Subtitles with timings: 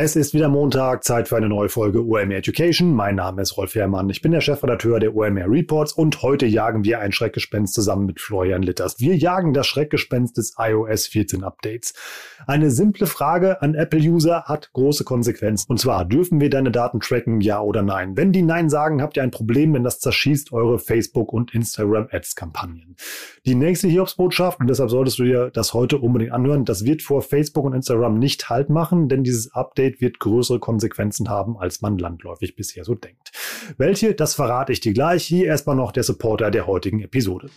[0.00, 2.94] Es ist wieder Montag, Zeit für eine neue Folge OMR Education.
[2.94, 4.08] Mein Name ist Rolf Herrmann.
[4.10, 8.20] Ich bin der Chefredakteur der OMR Reports und heute jagen wir ein Schreckgespenst zusammen mit
[8.20, 9.00] Florian Litters.
[9.00, 11.94] Wir jagen das Schreckgespenst des iOS 14 Updates.
[12.46, 15.66] Eine simple Frage an Apple-User hat große Konsequenzen.
[15.68, 18.16] Und zwar, dürfen wir deine Daten tracken, ja oder nein?
[18.16, 22.94] Wenn die Nein sagen, habt ihr ein Problem, denn das zerschießt eure Facebook- und Instagram-Ads-Kampagnen.
[23.44, 27.20] Die nächste Hiobsbotschaft, und deshalb solltest du dir das heute unbedingt anhören, das wird vor
[27.20, 31.80] Facebook und Instagram nicht Halt machen, denn dieses Update Update wird größere Konsequenzen haben, als
[31.80, 33.32] man landläufig bisher so denkt.
[33.76, 35.24] Welche, das verrate ich dir gleich.
[35.24, 37.50] Hier erstmal noch der Supporter der heutigen Episode.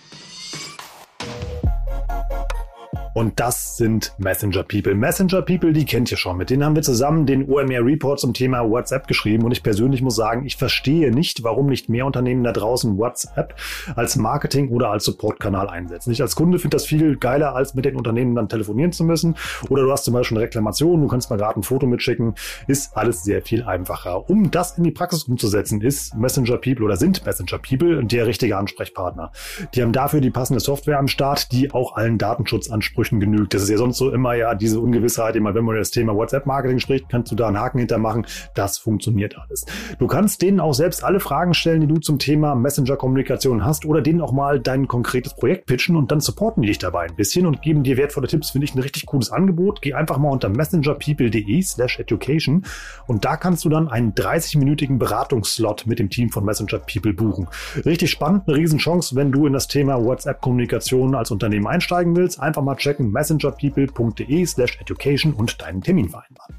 [3.13, 4.95] Und das sind Messenger People.
[4.95, 6.37] Messenger People, die kennt ihr schon.
[6.37, 9.43] Mit denen haben wir zusammen den OMR Report zum Thema WhatsApp geschrieben.
[9.43, 13.55] Und ich persönlich muss sagen, ich verstehe nicht, warum nicht mehr Unternehmen da draußen WhatsApp
[13.95, 16.11] als Marketing oder als Supportkanal einsetzen.
[16.11, 19.35] Ich als Kunde finde das viel geiler, als mit den Unternehmen dann telefonieren zu müssen.
[19.67, 22.35] Oder du hast zum Beispiel eine Reklamation, du kannst mal gerade ein Foto mitschicken.
[22.67, 24.29] Ist alles sehr viel einfacher.
[24.29, 28.55] Um das in die Praxis umzusetzen, ist Messenger People oder sind Messenger People der richtige
[28.55, 29.33] Ansprechpartner.
[29.75, 33.53] Die haben dafür die passende Software am Start, die auch allen Datenschutzansprüchen Ansprüchen genügt.
[33.53, 36.15] Das ist ja sonst so immer ja diese Ungewissheit, immer wenn man über das Thema
[36.15, 38.27] WhatsApp-Marketing spricht, kannst du da einen Haken hintermachen.
[38.53, 39.65] Das funktioniert alles.
[39.97, 44.01] Du kannst denen auch selbst alle Fragen stellen, die du zum Thema Messenger-Kommunikation hast oder
[44.01, 47.47] denen auch mal dein konkretes Projekt pitchen und dann supporten die dich dabei ein bisschen
[47.47, 48.51] und geben dir wertvolle Tipps.
[48.51, 49.81] Finde ich ein richtig cooles Angebot.
[49.81, 52.65] Geh einfach mal unter messengerpeople.de slash education
[53.07, 57.47] und da kannst du dann einen 30-minütigen Beratungsslot mit dem Team von Messenger People buchen.
[57.83, 62.39] Richtig spannend, eine Riesenchance, wenn du in das Thema WhatsApp-Kommunikation als Unternehmen einsteigen willst.
[62.39, 66.55] Einfach mal checken checken messengerpeople.de slash education und deinen Termin vereinbaren.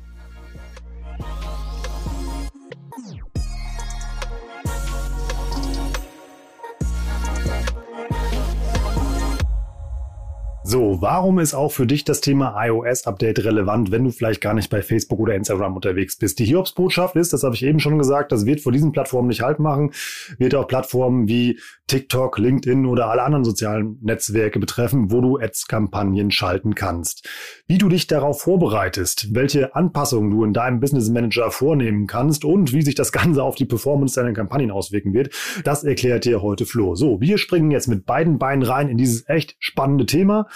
[10.64, 14.70] So, warum ist auch für dich das Thema iOS-Update relevant, wenn du vielleicht gar nicht
[14.70, 16.38] bei Facebook oder Instagram unterwegs bist?
[16.38, 19.42] Die Hiobs-Botschaft ist, das habe ich eben schon gesagt, das wird vor diesen Plattformen nicht
[19.42, 19.92] halt machen,
[20.38, 21.60] wird auch Plattformen wie
[21.92, 27.28] TikTok, LinkedIn oder alle anderen sozialen Netzwerke betreffen, wo du Ads-Kampagnen schalten kannst.
[27.66, 32.72] Wie du dich darauf vorbereitest, welche Anpassungen du in deinem Business Manager vornehmen kannst und
[32.72, 36.64] wie sich das Ganze auf die Performance deiner Kampagnen auswirken wird, das erklärt dir heute
[36.64, 36.94] Flo.
[36.94, 40.48] So, wir springen jetzt mit beiden Beinen rein in dieses echt spannende Thema.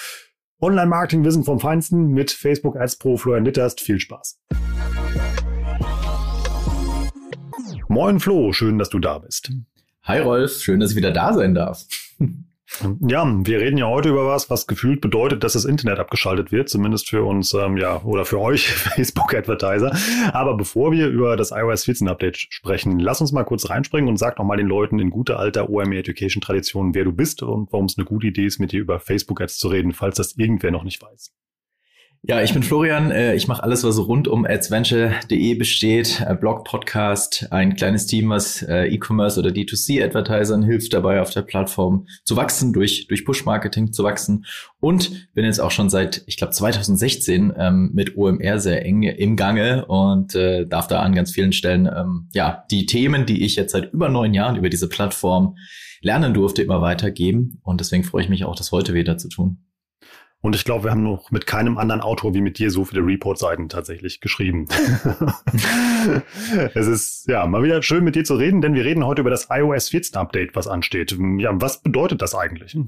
[0.62, 3.82] Online-Marketing-Wissen vom Feinsten mit Facebook Ads Pro Florian Litterst.
[3.82, 4.40] Viel Spaß.
[7.90, 9.52] Moin Flo, schön, dass du da bist.
[10.06, 11.84] Hi Rolf, schön, dass ich wieder da sein darf.
[13.00, 16.68] Ja, wir reden ja heute über was, was gefühlt bedeutet, dass das Internet abgeschaltet wird,
[16.68, 19.96] zumindest für uns, ähm, ja, oder für euch Facebook-Advertiser.
[20.32, 24.16] Aber bevor wir über das iOS 14 Update sprechen, lass uns mal kurz reinspringen und
[24.16, 27.72] sag noch mal den Leuten in guter alter OMR Education Tradition, wer du bist und
[27.72, 30.72] warum es eine gute Idee ist, mit dir über Facebook-Ads zu reden, falls das irgendwer
[30.72, 31.32] noch nicht weiß.
[32.28, 33.12] Ja, ich bin Florian.
[33.12, 36.20] Äh, ich mache alles, was rund um adventure.de besteht.
[36.26, 41.42] Äh, Blog, Podcast, ein kleines Team, was äh, E-Commerce oder D2C-Advertisern hilft dabei, auf der
[41.42, 44.44] Plattform zu wachsen, durch, durch Push-Marketing zu wachsen.
[44.80, 49.36] Und bin jetzt auch schon seit, ich glaube, 2016 ähm, mit OMR sehr eng im
[49.36, 53.54] Gange und äh, darf da an ganz vielen Stellen ähm, ja die Themen, die ich
[53.54, 55.54] jetzt seit über neun Jahren über diese Plattform
[56.00, 57.60] lernen durfte, immer weitergeben.
[57.62, 59.58] Und deswegen freue ich mich auch, das heute wieder zu tun.
[60.46, 63.04] Und ich glaube, wir haben noch mit keinem anderen Autor wie mit dir so viele
[63.04, 64.68] Report-Seiten tatsächlich geschrieben.
[66.72, 69.30] es ist ja mal wieder schön mit dir zu reden, denn wir reden heute über
[69.30, 71.18] das iOS 14 Update, was ansteht.
[71.38, 72.78] Ja, was bedeutet das eigentlich?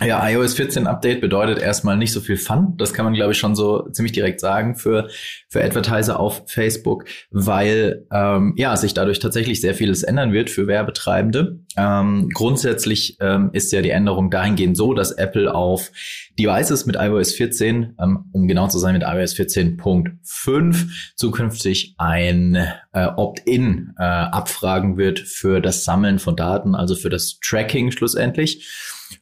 [0.00, 2.74] Ja, iOS 14 Update bedeutet erstmal nicht so viel Fun.
[2.76, 5.08] Das kann man, glaube ich, schon so ziemlich direkt sagen für,
[5.48, 10.68] für Advertiser auf Facebook, weil ähm, ja sich dadurch tatsächlich sehr vieles ändern wird für
[10.68, 11.58] Werbetreibende.
[11.76, 15.90] Ähm, grundsätzlich ähm, ist ja die Änderung dahingehend so, dass Apple auf
[16.38, 22.54] Devices mit iOS 14, ähm, um genau zu sein mit iOS 14.5, zukünftig ein
[22.92, 28.64] äh, Opt-in äh, abfragen wird für das Sammeln von Daten, also für das Tracking schlussendlich.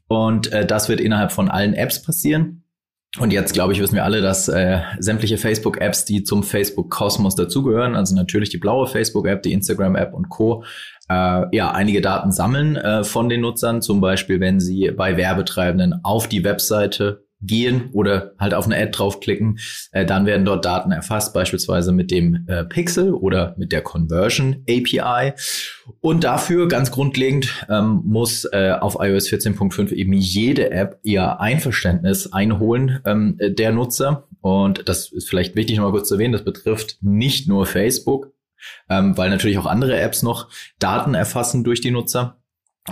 [0.08, 2.62] Und äh, das wird innerhalb von allen Apps passieren.
[3.18, 7.96] Und jetzt, glaube ich, wissen wir alle, dass äh, sämtliche Facebook-Apps, die zum Facebook-Kosmos dazugehören,
[7.96, 10.64] also natürlich die blaue Facebook-App, die Instagram-App und Co.,
[11.08, 16.00] äh, ja, einige Daten sammeln äh, von den Nutzern, zum Beispiel, wenn sie bei Werbetreibenden
[16.02, 19.58] auf die Webseite gehen oder halt auf eine Ad draufklicken,
[19.92, 24.64] äh, dann werden dort Daten erfasst, beispielsweise mit dem äh, Pixel oder mit der Conversion
[24.68, 25.32] API.
[26.00, 32.32] Und dafür ganz grundlegend ähm, muss äh, auf iOS 14.5 eben jede App ihr Einverständnis
[32.32, 34.28] einholen ähm, der Nutzer.
[34.40, 38.32] Und das ist vielleicht wichtig, noch mal kurz zu erwähnen, das betrifft nicht nur Facebook,
[38.88, 40.48] ähm, weil natürlich auch andere Apps noch
[40.78, 42.38] Daten erfassen durch die Nutzer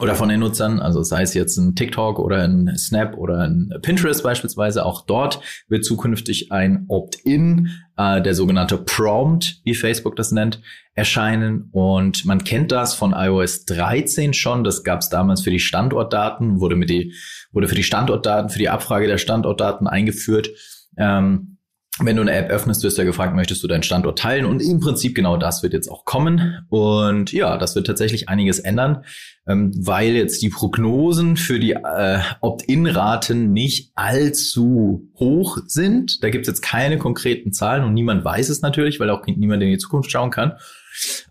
[0.00, 3.72] oder von den Nutzern, also sei es jetzt ein TikTok oder ein Snap oder ein
[3.80, 10.32] Pinterest beispielsweise, auch dort wird zukünftig ein Opt-in, äh, der sogenannte Prompt, wie Facebook das
[10.32, 10.60] nennt,
[10.94, 11.68] erscheinen.
[11.70, 14.64] Und man kennt das von iOS 13 schon.
[14.64, 17.14] Das gab es damals für die Standortdaten, wurde mit die,
[17.52, 20.50] wurde für die Standortdaten, für die Abfrage der Standortdaten eingeführt.
[20.96, 21.53] Ähm,
[22.00, 24.46] wenn du eine App öffnest, wirst du ja gefragt, möchtest du deinen Standort teilen?
[24.46, 26.66] Und im Prinzip genau das wird jetzt auch kommen.
[26.68, 29.04] Und ja, das wird tatsächlich einiges ändern,
[29.46, 36.22] ähm, weil jetzt die Prognosen für die äh, Opt-in-Raten nicht allzu hoch sind.
[36.24, 39.70] Da gibt's jetzt keine konkreten Zahlen und niemand weiß es natürlich, weil auch niemand in
[39.70, 40.54] die Zukunft schauen kann.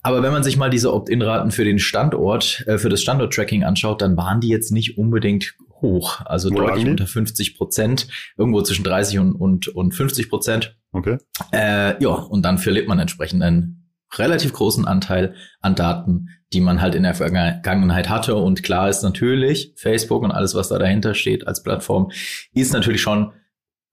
[0.02, 4.02] Aber wenn man sich mal diese Opt-in-Raten für den Standort, äh, für das Standort-Tracking anschaut,
[4.02, 8.84] dann waren die jetzt nicht unbedingt hoch, also Wo deutlich unter 50 Prozent, irgendwo zwischen
[8.84, 10.76] 30 und, und, und 50 Prozent.
[10.92, 11.18] Okay.
[11.52, 16.82] Äh, ja, und dann verliert man entsprechend einen relativ großen Anteil an Daten, die man
[16.82, 18.36] halt in der Vergangenheit hatte.
[18.36, 22.12] Und klar ist natürlich, Facebook und alles, was da dahinter steht als Plattform,
[22.54, 23.34] ist natürlich schon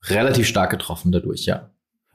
[0.04, 1.70] relativ stark getroffen dadurch, ja.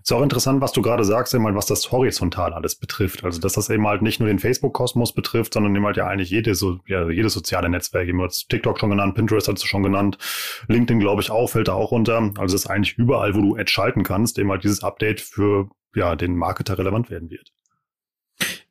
[0.06, 3.24] Ist auch interessant, was du gerade sagst, eben halt, was das horizontal alles betrifft.
[3.24, 6.30] Also, dass das eben halt nicht nur den Facebook-Kosmos betrifft, sondern eben halt ja eigentlich
[6.30, 8.08] jede, so, ja, jedes soziale Netzwerk.
[8.08, 10.20] Eben hat TikTok schon genannt, Pinterest hast du schon genannt,
[10.68, 12.32] LinkedIn, glaube ich, auch, fällt da auch runter.
[12.38, 15.70] Also, es ist eigentlich überall, wo du Ad schalten kannst, eben halt dieses Update für,
[15.96, 17.52] ja, den Marketer relevant werden wird.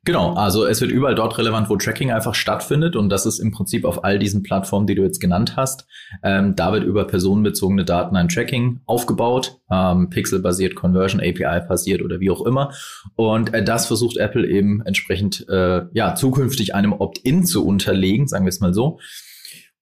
[0.05, 3.51] Genau, also es wird überall dort relevant, wo Tracking einfach stattfindet und das ist im
[3.51, 5.87] Prinzip auf all diesen Plattformen, die du jetzt genannt hast.
[6.21, 12.29] Ähm, da wird über personenbezogene Daten ein Tracking aufgebaut, ähm, Pixel-basiert, Conversion API-basiert oder wie
[12.29, 12.71] auch immer.
[13.15, 18.45] Und äh, das versucht Apple eben entsprechend äh, ja zukünftig einem Opt-in zu unterlegen, sagen
[18.45, 18.99] wir es mal so.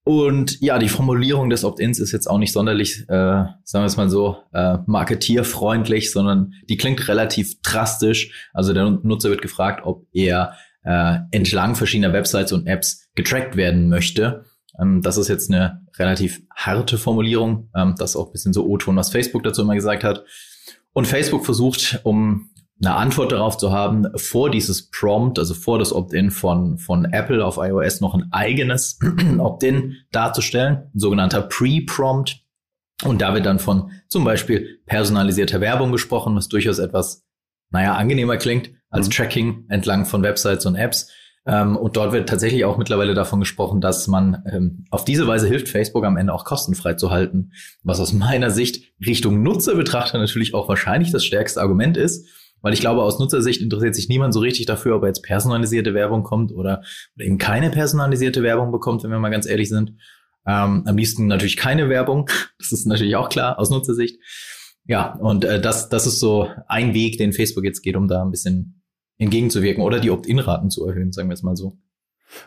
[0.06, 3.96] Und ja, die Formulierung des Opt-ins ist jetzt auch nicht sonderlich, äh, sagen wir es
[3.96, 8.50] mal so, äh, marketierfreundlich, sondern die klingt relativ drastisch.
[8.54, 13.88] Also der Nutzer wird gefragt, ob er äh, entlang verschiedener Websites und Apps getrackt werden
[13.88, 14.44] möchte.
[14.78, 17.70] Ähm, das ist jetzt eine relativ harte Formulierung.
[17.74, 20.26] Ähm, das ist auch ein bisschen so O-Ton, was Facebook dazu immer gesagt hat.
[20.92, 22.50] Und Facebook versucht, um
[22.86, 27.46] eine Antwort darauf zu haben, vor dieses Prompt, also vor das Opt-in von, von Apple
[27.46, 29.00] auf iOS noch ein eigenes
[29.40, 32.42] Opt-in darzustellen, ein sogenannter Pre-Prompt.
[33.04, 37.26] Und da wird dann von zum Beispiel personalisierter Werbung gesprochen, was durchaus etwas,
[37.70, 39.12] naja, angenehmer klingt als mhm.
[39.12, 41.10] Tracking entlang von Websites und Apps.
[41.46, 45.48] Ähm, und dort wird tatsächlich auch mittlerweile davon gesprochen, dass man ähm, auf diese Weise
[45.48, 47.52] hilft, Facebook am Ende auch kostenfrei zu halten,
[47.82, 52.28] was aus meiner Sicht Richtung Nutzerbetrachter natürlich auch wahrscheinlich das stärkste Argument ist
[52.63, 55.94] weil ich glaube, aus Nutzersicht interessiert sich niemand so richtig dafür, ob er jetzt personalisierte
[55.94, 56.81] Werbung kommt oder,
[57.15, 59.92] oder eben keine personalisierte Werbung bekommt, wenn wir mal ganz ehrlich sind.
[60.48, 62.30] Ähm, am liebsten natürlich keine Werbung.
[62.57, 64.18] Das ist natürlich auch klar aus Nutzersicht.
[64.86, 68.24] Ja, und äh, das, das ist so ein Weg, den Facebook jetzt geht, um da
[68.24, 68.81] ein bisschen
[69.18, 71.77] entgegenzuwirken oder die Opt-in-Raten zu erhöhen, sagen wir jetzt mal so.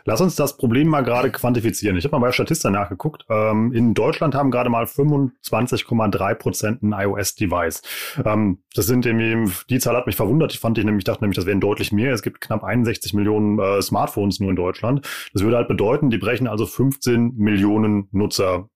[0.04, 1.96] Lass uns das Problem mal gerade quantifizieren.
[1.96, 3.24] Ich habe mal bei Statista nachgeguckt.
[3.28, 7.82] Ähm, in Deutschland haben gerade mal 25,3 Prozent ein iOS-Device.
[8.24, 10.52] Ähm, das sind irgendwie, die Zahl hat mich verwundert.
[10.52, 12.12] Ich fand ich nämlich, dachte nämlich, das wären deutlich mehr.
[12.12, 15.06] Es gibt knapp 61 Millionen äh, Smartphones nur in Deutschland.
[15.32, 18.68] Das würde halt bedeuten, die brechen also 15 Millionen Nutzer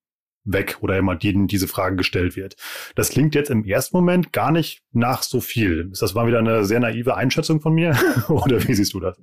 [0.45, 2.57] weg oder immer denen diese Frage gestellt wird.
[2.95, 5.89] Das klingt jetzt im ersten Moment gar nicht nach so viel.
[5.93, 7.97] Ist das mal wieder eine sehr naive Einschätzung von mir
[8.29, 9.17] oder wie siehst du das?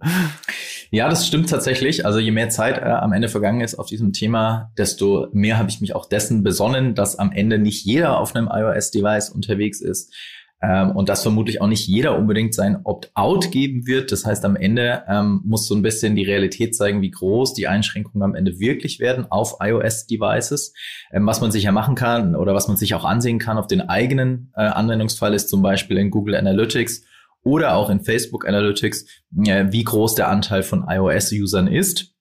[0.92, 2.06] Ja, das stimmt tatsächlich.
[2.06, 5.70] Also je mehr Zeit äh, am Ende vergangen ist auf diesem Thema, desto mehr habe
[5.70, 10.14] ich mich auch dessen besonnen, dass am Ende nicht jeder auf einem iOS-Device unterwegs ist
[10.62, 14.12] ähm, und dass vermutlich auch nicht jeder unbedingt sein Opt-out geben wird.
[14.12, 17.68] Das heißt, am Ende ähm, muss so ein bisschen die Realität zeigen, wie groß die
[17.68, 20.74] Einschränkungen am Ende wirklich werden auf iOS-Devices.
[21.12, 23.68] Ähm, was man sich ja machen kann oder was man sich auch ansehen kann auf
[23.68, 27.04] den eigenen äh, Anwendungsfall ist zum Beispiel in Google Analytics
[27.44, 29.06] oder auch in Facebook Analytics,
[29.46, 32.17] äh, wie groß der Anteil von iOS-Usern ist.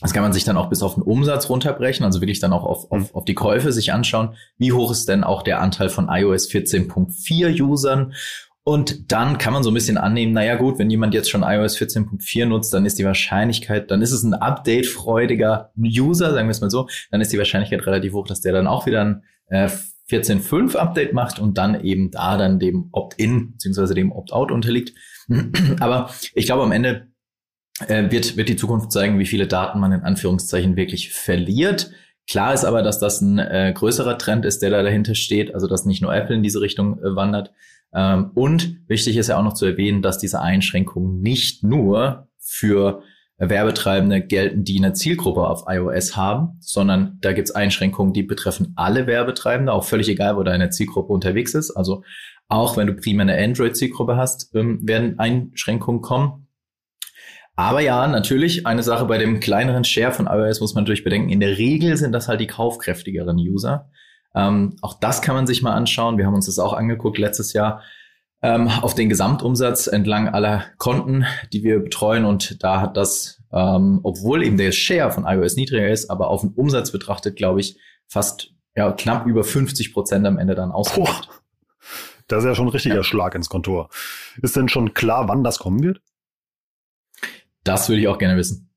[0.00, 2.64] Das kann man sich dann auch bis auf den Umsatz runterbrechen, also wirklich dann auch
[2.64, 4.36] auf, auf, auf die Käufe sich anschauen.
[4.58, 8.12] Wie hoch ist denn auch der Anteil von iOS 14.4 Usern?
[8.62, 11.78] Und dann kann man so ein bisschen annehmen, naja gut, wenn jemand jetzt schon iOS
[11.78, 16.60] 14.4 nutzt, dann ist die Wahrscheinlichkeit, dann ist es ein update-freudiger User, sagen wir es
[16.60, 19.70] mal so, dann ist die Wahrscheinlichkeit relativ hoch, dass der dann auch wieder ein äh,
[20.10, 24.92] 14.5 Update macht und dann eben da dann dem Opt-in beziehungsweise dem Opt-out unterliegt.
[25.80, 27.08] Aber ich glaube, am Ende
[27.86, 31.90] äh, wird, wird die Zukunft zeigen, wie viele Daten man in Anführungszeichen wirklich verliert.
[32.28, 35.68] Klar ist aber, dass das ein äh, größerer Trend ist, der da dahinter steht, also
[35.68, 37.52] dass nicht nur Apple in diese Richtung äh, wandert.
[37.94, 43.02] Ähm, und wichtig ist ja auch noch zu erwähnen, dass diese Einschränkungen nicht nur für
[43.38, 49.06] Werbetreibende gelten, die eine Zielgruppe auf iOS haben, sondern da gibt's Einschränkungen, die betreffen alle
[49.06, 51.70] Werbetreibende, auch völlig egal, wo deine Zielgruppe unterwegs ist.
[51.72, 52.02] Also
[52.48, 56.45] auch wenn du primär eine Android-Zielgruppe hast, ähm, werden Einschränkungen kommen.
[57.56, 61.30] Aber ja, natürlich, eine Sache bei dem kleineren Share von iOS muss man natürlich bedenken.
[61.30, 63.90] In der Regel sind das halt die kaufkräftigeren User.
[64.34, 66.18] Ähm, auch das kann man sich mal anschauen.
[66.18, 67.82] Wir haben uns das auch angeguckt letztes Jahr
[68.42, 72.26] ähm, auf den Gesamtumsatz entlang aller Konten, die wir betreuen.
[72.26, 76.42] Und da hat das, ähm, obwohl eben der Share von iOS niedriger ist, aber auf
[76.42, 81.30] den Umsatz betrachtet, glaube ich, fast ja, knapp über 50 Prozent am Ende dann ausgemacht.
[82.28, 83.02] Das ist ja schon ein richtiger ja.
[83.04, 83.88] Schlag ins Kontor.
[84.42, 86.00] Ist denn schon klar, wann das kommen wird?
[87.66, 88.70] Das würde ich auch gerne wissen.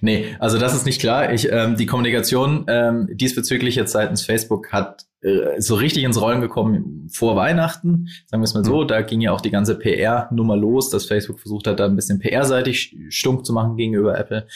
[0.00, 1.32] Nee, also das ist nicht klar.
[1.32, 6.40] Ich, ähm, die Kommunikation ähm, diesbezüglich jetzt seitens Facebook hat äh, so richtig ins Rollen
[6.40, 8.82] gekommen vor Weihnachten, sagen wir es mal so.
[8.82, 8.88] Mhm.
[8.88, 12.20] Da ging ja auch die ganze PR-Nummer los, dass Facebook versucht hat, da ein bisschen
[12.20, 14.46] PR-seitig stunk zu machen gegenüber Apple.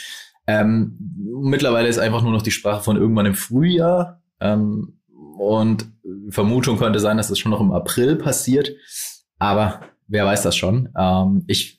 [0.47, 0.97] Ähm,
[1.43, 4.23] mittlerweile ist einfach nur noch die Sprache von irgendwann im Frühjahr.
[4.41, 5.01] Ähm,
[5.39, 5.87] und
[6.31, 8.71] Vermutung könnte sein, dass es das schon noch im April passiert.
[9.39, 10.89] Aber wer weiß das schon.
[10.99, 11.78] Ähm, ich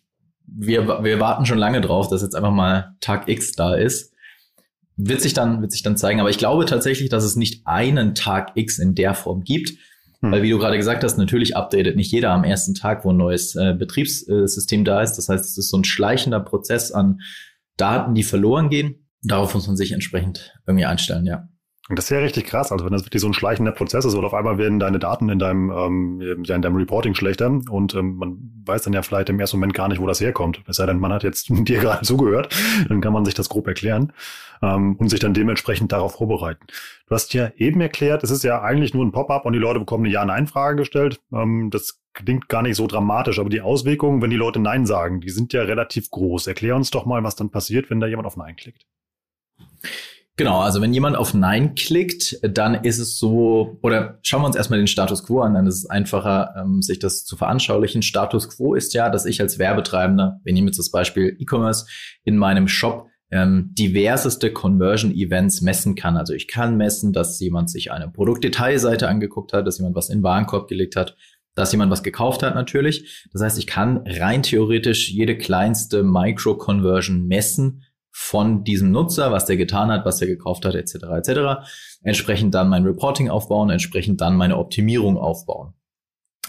[0.55, 4.13] wir, wir warten schon lange drauf, dass jetzt einfach mal Tag X da ist.
[4.95, 6.19] Wird sich dann, wird sich dann zeigen.
[6.19, 9.71] Aber ich glaube tatsächlich, dass es nicht einen Tag X in der Form gibt.
[10.21, 10.31] Hm.
[10.31, 13.17] Weil, wie du gerade gesagt hast, natürlich updatet nicht jeder am ersten Tag, wo ein
[13.17, 15.13] neues äh, Betriebssystem da ist.
[15.13, 17.21] Das heißt, es ist so ein schleichender Prozess an
[17.77, 19.07] Daten, die verloren gehen.
[19.21, 21.48] Darauf muss man sich entsprechend irgendwie einstellen, ja.
[21.89, 22.71] Und das ist ja richtig krass.
[22.71, 25.27] Also wenn das wirklich so ein schleichender Prozess ist oder auf einmal werden deine Daten
[25.29, 29.29] in deinem, ähm, ja, in deinem Reporting schlechter und ähm, man weiß dann ja vielleicht
[29.29, 30.61] im ersten Moment gar nicht, wo das herkommt.
[30.67, 32.55] Es sei denn, man hat jetzt dir gerade zugehört,
[32.87, 34.13] dann kann man sich das grob erklären
[34.61, 36.63] ähm, und sich dann dementsprechend darauf vorbereiten.
[37.07, 39.79] Du hast ja eben erklärt, es ist ja eigentlich nur ein Pop-up und die Leute
[39.79, 41.19] bekommen eine Ja-Nein-Frage gestellt.
[41.33, 45.21] Ähm, das klingt gar nicht so dramatisch, aber die Auswirkungen, wenn die Leute Nein sagen,
[45.21, 46.45] die sind ja relativ groß.
[46.45, 48.85] Erklär uns doch mal, was dann passiert, wenn da jemand auf Nein klickt.
[50.39, 54.55] Genau, also wenn jemand auf Nein klickt, dann ist es so, oder schauen wir uns
[54.55, 58.01] erstmal den Status quo an, dann ist es einfacher, ähm, sich das zu veranschaulichen.
[58.01, 61.87] Status quo ist ja, dass ich als Werbetreibender, wir nehmen jetzt das Beispiel E-Commerce,
[62.23, 66.15] in meinem Shop ähm, diverseste Conversion-Events messen kann.
[66.15, 70.19] Also ich kann messen, dass jemand sich eine Produktdetailseite angeguckt hat, dass jemand was in
[70.19, 71.17] den Warenkorb gelegt hat,
[71.53, 73.27] dass jemand was gekauft hat natürlich.
[73.33, 79.57] Das heißt, ich kann rein theoretisch jede kleinste Micro-Conversion messen von diesem Nutzer, was der
[79.57, 80.95] getan hat, was der gekauft hat, etc.
[81.17, 81.29] etc.
[82.03, 85.73] Entsprechend dann mein Reporting aufbauen, entsprechend dann meine Optimierung aufbauen.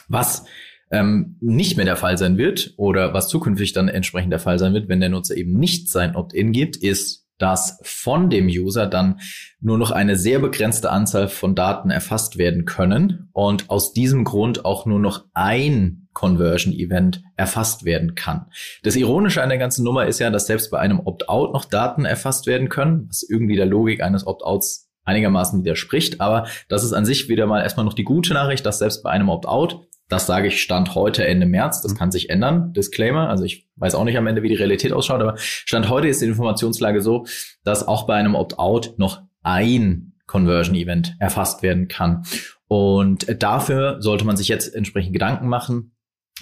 [0.09, 0.45] Was
[0.90, 4.75] ähm, nicht mehr der Fall sein wird oder was zukünftig dann entsprechend der Fall sein
[4.75, 9.21] wird, wenn der Nutzer eben nicht sein Opt-in gibt, ist, dass von dem User dann
[9.61, 14.64] nur noch eine sehr begrenzte Anzahl von Daten erfasst werden können und aus diesem Grund
[14.64, 18.47] auch nur noch ein Conversion Event erfasst werden kann.
[18.83, 22.05] Das Ironische an der ganzen Nummer ist ja, dass selbst bei einem Opt-out noch Daten
[22.05, 26.21] erfasst werden können, was irgendwie der Logik eines Opt-outs einigermaßen widerspricht.
[26.21, 29.11] Aber das ist an sich wieder mal erstmal noch die gute Nachricht, dass selbst bei
[29.11, 33.45] einem Opt-out, das sage ich Stand heute Ende März, das kann sich ändern, Disclaimer, also
[33.45, 36.26] ich weiß auch nicht am Ende, wie die Realität ausschaut, aber Stand heute ist die
[36.26, 37.26] Informationslage so,
[37.64, 42.25] dass auch bei einem Opt-out noch ein Conversion Event erfasst werden kann.
[42.69, 45.93] Und dafür sollte man sich jetzt entsprechend Gedanken machen,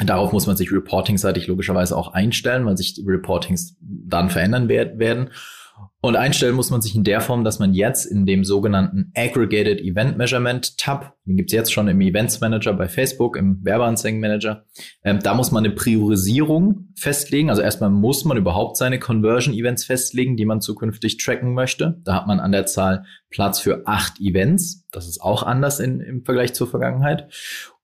[0.05, 5.31] Darauf muss man sich reportingseitig logischerweise auch einstellen, weil sich die Reportings dann verändern werden.
[6.01, 9.81] Und einstellen muss man sich in der Form, dass man jetzt in dem sogenannten Aggregated
[9.81, 14.65] Event Measurement Tab, den gibt's jetzt schon im Events Manager bei Facebook, im Werbeanzeigen Manager,
[15.03, 17.51] ähm, da muss man eine Priorisierung festlegen.
[17.51, 22.01] Also erstmal muss man überhaupt seine Conversion Events festlegen, die man zukünftig tracken möchte.
[22.05, 24.87] Da hat man an der Zahl Platz für acht Events.
[24.93, 27.29] Das ist auch anders in, im Vergleich zur Vergangenheit.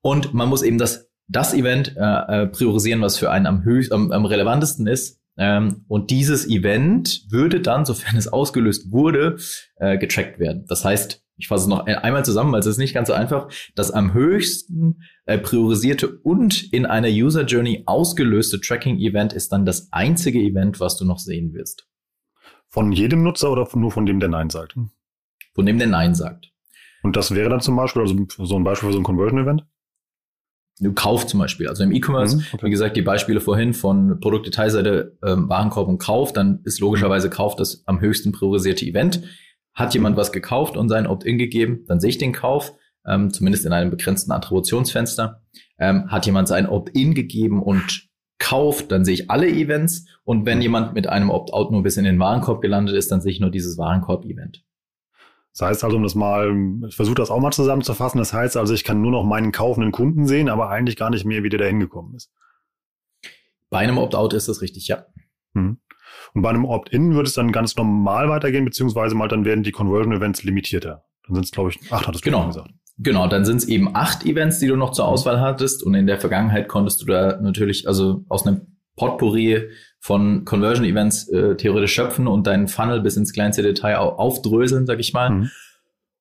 [0.02, 3.92] Und man muss eben das das Event äh, äh, priorisieren, was für einen am, höchst,
[3.92, 5.20] am, am relevantesten ist.
[5.36, 9.36] Ähm, und dieses Event würde dann, sofern es ausgelöst wurde,
[9.76, 10.64] äh, getrackt werden.
[10.68, 13.48] Das heißt, ich fasse es noch einmal zusammen, weil es ist nicht ganz so einfach,
[13.74, 19.88] das am höchsten äh, priorisierte und in einer User Journey ausgelöste Tracking-Event ist dann das
[19.90, 21.88] einzige Event, was du noch sehen wirst.
[22.68, 24.76] Von jedem Nutzer oder nur von dem, der Nein sagt?
[25.54, 26.52] Von dem, der Nein sagt.
[27.02, 29.64] Und das wäre dann zum Beispiel, also so ein Beispiel für so ein Conversion-Event?
[30.94, 31.68] Kauf zum Beispiel.
[31.68, 32.66] Also im E-Commerce, mhm, okay.
[32.66, 37.54] wie gesagt, die Beispiele vorhin von Produktdetailseite, ähm, Warenkorb und Kauf, dann ist logischerweise Kauf
[37.56, 39.22] das am höchsten priorisierte Event.
[39.72, 42.72] Hat jemand was gekauft und sein Opt-in gegeben, dann sehe ich den Kauf,
[43.06, 45.42] ähm, zumindest in einem begrenzten Attributionsfenster.
[45.78, 50.06] Ähm, hat jemand sein Opt-in gegeben und kauft, dann sehe ich alle Events.
[50.24, 50.62] Und wenn mhm.
[50.62, 53.50] jemand mit einem Opt-out nur bis in den Warenkorb gelandet ist, dann sehe ich nur
[53.50, 54.64] dieses Warenkorb-Event.
[55.56, 56.52] Das heißt also, um das mal,
[56.88, 59.92] ich versuche das auch mal zusammenzufassen, das heißt also, ich kann nur noch meinen kaufenden
[59.92, 62.32] Kunden sehen, aber eigentlich gar nicht mehr, wie der da hingekommen ist.
[63.70, 65.06] Bei einem Opt-out ist das richtig, ja.
[65.52, 65.78] Mhm.
[66.34, 69.70] Und bei einem Opt-in würde es dann ganz normal weitergehen, beziehungsweise mal dann werden die
[69.70, 71.04] Conversion-Events limitierter.
[71.26, 72.48] Dann sind es, glaube ich, acht, hattest du genau.
[72.48, 72.70] gesagt.
[72.98, 75.82] Genau, dann sind es eben acht Events, die du noch zur Auswahl hattest.
[75.82, 79.68] Und in der Vergangenheit konntest du da natürlich, also aus einem Potpourri
[80.00, 85.00] von Conversion Events äh, theoretisch schöpfen und deinen Funnel bis ins kleinste Detail aufdröseln, sag
[85.00, 85.30] ich mal.
[85.30, 85.50] Mhm.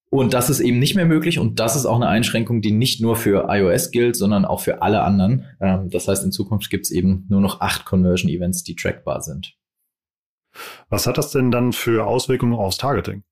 [0.09, 3.01] Und das ist eben nicht mehr möglich und das ist auch eine Einschränkung, die nicht
[3.01, 5.45] nur für iOS gilt, sondern auch für alle anderen.
[5.59, 9.21] Ähm, das heißt, in Zukunft gibt es eben nur noch acht Conversion Events, die trackbar
[9.21, 9.55] sind.
[10.89, 13.23] Was hat das denn dann für Auswirkungen aufs Targeting?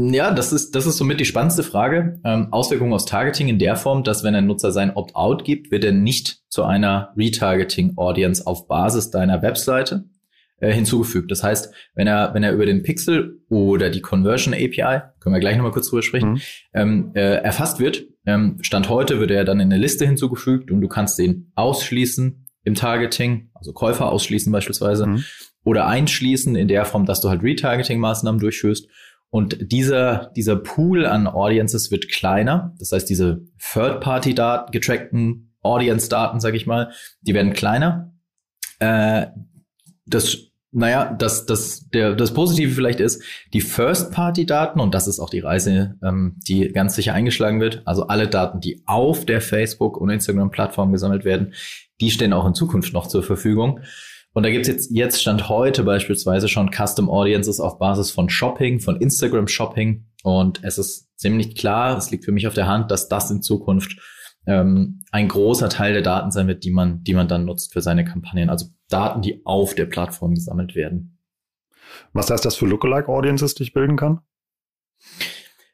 [0.00, 2.20] Ja, das ist, das ist somit die spannendste Frage.
[2.24, 5.82] Ähm, Auswirkungen aus Targeting in der Form, dass wenn ein Nutzer sein Opt-out gibt, wird
[5.82, 10.04] er nicht zu einer Retargeting-Audience auf Basis deiner Webseite
[10.60, 11.32] äh, hinzugefügt.
[11.32, 15.40] Das heißt, wenn er, wenn er über den Pixel oder die Conversion API, können wir
[15.40, 16.40] gleich nochmal kurz drüber sprechen, mhm.
[16.74, 20.80] ähm, äh, erfasst wird, ähm, Stand heute wird er dann in eine Liste hinzugefügt und
[20.80, 25.24] du kannst den ausschließen im Targeting, also Käufer ausschließen beispielsweise, mhm.
[25.64, 28.86] oder einschließen in der Form, dass du halt Retargeting-Maßnahmen durchführst.
[29.30, 32.74] Und dieser, dieser Pool an Audiences wird kleiner.
[32.78, 33.42] Das heißt, diese
[33.72, 38.14] Third-Party-Daten, getrackten Audience-Daten, sage ich mal, die werden kleiner.
[38.78, 39.26] Äh,
[40.06, 40.38] das,
[40.70, 45.40] naja, das, das, der, das Positive vielleicht ist, die First-Party-Daten, und das ist auch die
[45.40, 50.08] Reise, ähm, die ganz sicher eingeschlagen wird, also alle Daten, die auf der Facebook- und
[50.08, 51.52] Instagram-Plattform gesammelt werden,
[52.00, 53.80] die stehen auch in Zukunft noch zur Verfügung.
[54.38, 58.78] Und da gibt's jetzt, jetzt Stand heute beispielsweise schon Custom Audiences auf Basis von Shopping,
[58.78, 60.06] von Instagram Shopping.
[60.22, 63.42] Und es ist ziemlich klar, es liegt für mich auf der Hand, dass das in
[63.42, 63.98] Zukunft
[64.46, 67.80] ähm, ein großer Teil der Daten sein wird, die man, die man dann nutzt für
[67.80, 68.48] seine Kampagnen.
[68.48, 71.18] Also Daten, die auf der Plattform gesammelt werden.
[72.12, 74.20] Was heißt das für Lookalike Audiences, die ich bilden kann?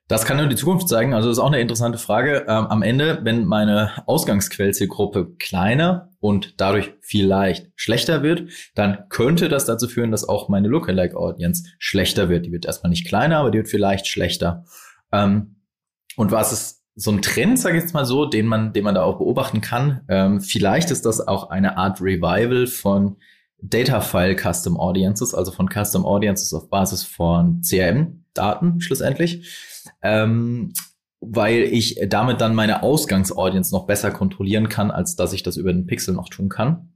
[0.07, 1.15] Das kann nur die Zukunft zeigen.
[1.15, 2.45] Also das ist auch eine interessante Frage.
[2.47, 9.65] Ähm, am Ende, wenn meine Ausgangsquellzielgruppe kleiner und dadurch vielleicht schlechter wird, dann könnte das
[9.65, 12.45] dazu führen, dass auch meine Lookalike Audience schlechter wird.
[12.45, 14.65] Die wird erstmal nicht kleiner, aber die wird vielleicht schlechter.
[15.11, 15.57] Ähm,
[16.17, 18.95] und was ist so ein Trend, sage ich jetzt mal so, den man, den man
[18.95, 20.03] da auch beobachten kann?
[20.09, 23.17] Ähm, vielleicht ist das auch eine Art Revival von
[23.63, 29.73] Data File Custom Audiences, also von Custom Audiences auf Basis von CRM-Daten schlussendlich
[30.05, 30.73] ähm,
[31.21, 35.73] weil ich damit dann meine Ausgangsaudience noch besser kontrollieren kann, als dass ich das über
[35.73, 36.91] den Pixel noch tun kann.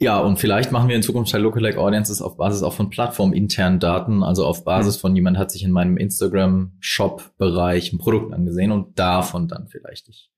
[0.00, 3.80] Ja, und vielleicht machen wir in Zukunft halt Lookalike Audiences auf Basis auch von plattforminternen
[3.80, 5.00] Daten, also auf Basis mhm.
[5.00, 10.08] von jemand hat sich in meinem Instagram-Shop-Bereich ein Produkt angesehen und davon dann vielleicht.
[10.08, 10.30] Ich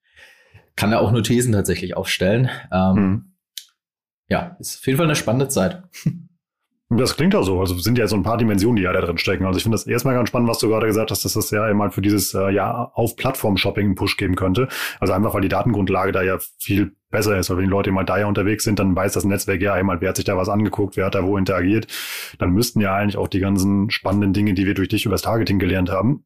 [0.75, 2.49] kann da auch nur Thesen tatsächlich aufstellen.
[2.71, 3.33] Ähm, mhm.
[4.29, 5.83] Ja, ist auf jeden Fall eine spannende Zeit.
[6.93, 7.57] Das klingt auch so.
[7.61, 9.45] Also sind ja so ein paar Dimensionen, die ja da drin stecken.
[9.45, 11.73] Also ich finde das erstmal ganz spannend, was du gerade gesagt hast, dass das ja
[11.73, 14.67] mal für dieses äh, ja auf Plattform-Shopping einen Push geben könnte.
[14.99, 17.49] Also einfach, weil die Datengrundlage da ja viel besser ist.
[17.49, 20.01] Weil wenn die Leute mal da ja unterwegs sind, dann weiß das Netzwerk ja einmal,
[20.01, 21.87] wer hat sich da was angeguckt, wer hat da wo interagiert.
[22.39, 25.21] Dann müssten ja eigentlich auch die ganzen spannenden Dinge, die wir durch dich über das
[25.21, 26.25] Targeting gelernt haben,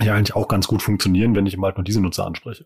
[0.00, 2.64] ja eigentlich auch ganz gut funktionieren, wenn ich mal halt nur diese Nutzer anspreche.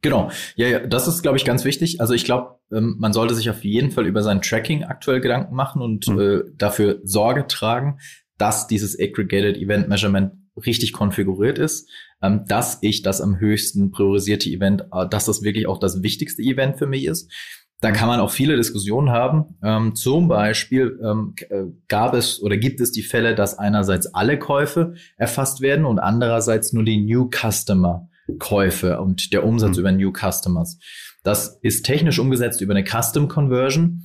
[0.00, 0.30] Genau.
[0.56, 2.00] Ja, ja, das ist, glaube ich, ganz wichtig.
[2.00, 5.54] Also ich glaube, ähm, man sollte sich auf jeden Fall über sein Tracking aktuell Gedanken
[5.54, 6.20] machen und mhm.
[6.20, 7.98] äh, dafür Sorge tragen,
[8.36, 10.32] dass dieses Aggregated Event Measurement
[10.66, 11.88] richtig konfiguriert ist,
[12.22, 16.42] ähm, dass ich das am höchsten priorisierte Event, äh, dass das wirklich auch das wichtigste
[16.42, 17.32] Event für mich ist.
[17.80, 19.56] Da kann man auch viele Diskussionen haben.
[19.62, 24.38] Ähm, zum Beispiel ähm, äh, gab es oder gibt es die Fälle, dass einerseits alle
[24.38, 29.80] Käufe erfasst werden und andererseits nur die New Customer Käufe und der Umsatz mhm.
[29.80, 30.78] über New Customers.
[31.22, 34.04] Das ist technisch umgesetzt über eine Custom Conversion.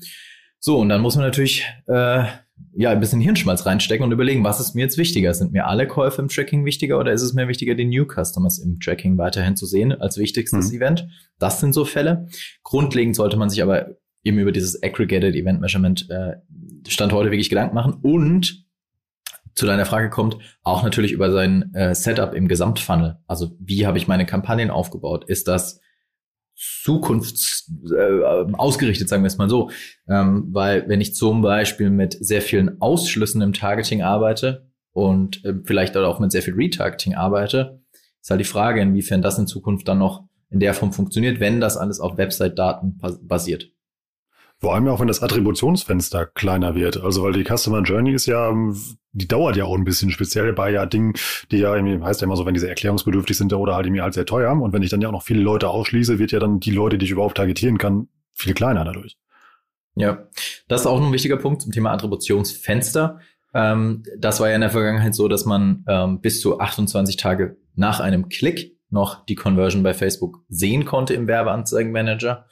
[0.59, 2.23] So, und dann muss man natürlich äh,
[2.75, 5.33] ja ein bisschen Hirnschmalz reinstecken und überlegen, was ist mir jetzt wichtiger?
[5.33, 8.59] Sind mir alle Käufe im Tracking wichtiger oder ist es mir wichtiger, die New Customers
[8.59, 10.77] im Tracking weiterhin zu sehen als wichtigstes mhm.
[10.77, 11.07] Event?
[11.39, 12.27] Das sind so Fälle.
[12.63, 16.38] Grundlegend sollte man sich aber eben über dieses Aggregated Event Measurement äh,
[16.88, 18.62] Stand heute wirklich Gedanken machen und
[19.55, 23.17] zu deiner Frage kommt, auch natürlich über sein äh, Setup im Gesamtfunnel.
[23.27, 25.25] Also wie habe ich meine Kampagnen aufgebaut?
[25.27, 25.79] Ist das
[26.55, 29.71] zukunfts äh, ausgerichtet, sagen wir es mal so.
[30.07, 35.55] Ähm, weil wenn ich zum Beispiel mit sehr vielen Ausschlüssen im Targeting arbeite und äh,
[35.63, 37.81] vielleicht auch mit sehr viel Retargeting arbeite,
[38.21, 41.59] ist halt die Frage, inwiefern das in Zukunft dann noch in der Form funktioniert, wenn
[41.59, 43.72] das alles auf Website-Daten basiert.
[44.63, 47.04] Vor allem auch, wenn das Attributionsfenster kleiner wird.
[47.04, 48.49] Also, weil die Customer Journey ist ja,
[49.12, 51.15] die dauert ja auch ein bisschen speziell bei ja Dingen,
[51.52, 54.13] die ja irgendwie, heißt ja immer so, wenn diese erklärungsbedürftig sind oder halt irgendwie halt
[54.13, 54.54] sehr teuer.
[54.54, 56.97] Und wenn ich dann ja auch noch viele Leute ausschließe, wird ja dann die Leute,
[56.97, 59.17] die ich überhaupt targetieren kann, viel kleiner dadurch.
[59.95, 60.30] Ja,
[60.69, 63.19] das ist auch ein wichtiger Punkt zum Thema Attributionsfenster.
[63.54, 67.58] Ähm, das war ja in der Vergangenheit so, dass man ähm, bis zu 28 Tage
[67.76, 72.45] nach einem Klick noch die Conversion bei Facebook sehen konnte im Werbeanzeigenmanager.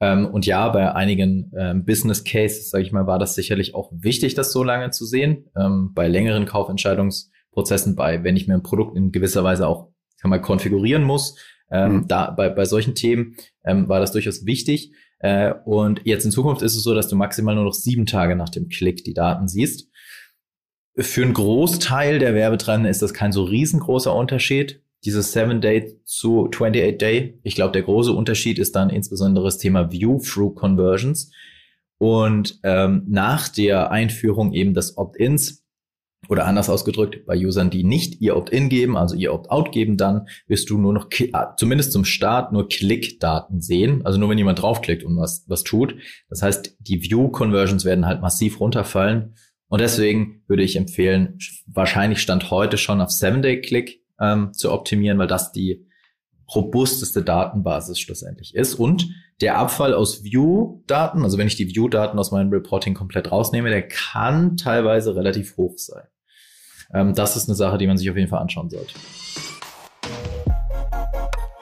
[0.00, 3.92] Ähm, und ja, bei einigen ähm, Business Cases, sage ich mal, war das sicherlich auch
[3.92, 5.50] wichtig, das so lange zu sehen.
[5.56, 10.30] Ähm, bei längeren Kaufentscheidungsprozessen, bei wenn ich mir ein Produkt in gewisser Weise auch kann
[10.30, 11.36] mal konfigurieren muss,
[11.72, 12.08] Ähm, mhm.
[12.08, 14.92] Da bei, bei solchen Themen ähm, war das durchaus wichtig.
[15.20, 18.34] Äh, und jetzt in Zukunft ist es so, dass du maximal nur noch sieben Tage
[18.34, 19.88] nach dem Klick die Daten siehst.
[20.96, 24.82] Für einen Großteil der Werbetreibenden ist das kein so riesengroßer Unterschied.
[25.04, 27.38] Dieses 7-Day zu 28-Day.
[27.42, 31.32] Ich glaube, der große Unterschied ist dann insbesondere das Thema View-Through-Conversions.
[31.98, 35.64] Und ähm, nach der Einführung eben des Opt-ins
[36.28, 40.26] oder anders ausgedrückt, bei Usern, die nicht ihr Opt-in geben, also ihr Opt-out geben, dann
[40.46, 44.04] wirst du nur noch, ah, zumindest zum Start, nur Klickdaten sehen.
[44.06, 45.96] Also nur wenn jemand draufklickt und was, was tut.
[46.28, 49.34] Das heißt, die View-Conversions werden halt massiv runterfallen.
[49.68, 55.26] Und deswegen würde ich empfehlen, wahrscheinlich Stand heute schon auf 7-Day-Click ähm, zu optimieren, weil
[55.26, 55.86] das die
[56.54, 58.74] robusteste Datenbasis schlussendlich ist.
[58.74, 59.08] Und
[59.40, 63.86] der Abfall aus View-Daten, also wenn ich die View-Daten aus meinem Reporting komplett rausnehme, der
[63.86, 66.04] kann teilweise relativ hoch sein.
[66.92, 68.94] Ähm, das ist eine Sache, die man sich auf jeden Fall anschauen sollte.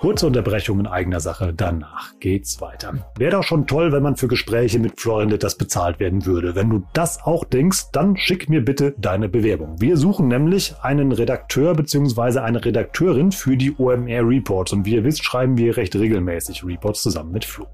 [0.00, 3.10] Kurze Unterbrechung in eigener Sache, danach geht's weiter.
[3.16, 6.54] Wäre doch schon toll, wenn man für Gespräche mit Florian Litters bezahlt werden würde.
[6.54, 9.80] Wenn du das auch denkst, dann schick mir bitte deine Bewerbung.
[9.80, 12.38] Wir suchen nämlich einen Redakteur bzw.
[12.38, 17.02] eine Redakteurin für die OMR Reports und wie ihr wisst, schreiben wir recht regelmäßig Reports
[17.02, 17.66] zusammen mit Flo.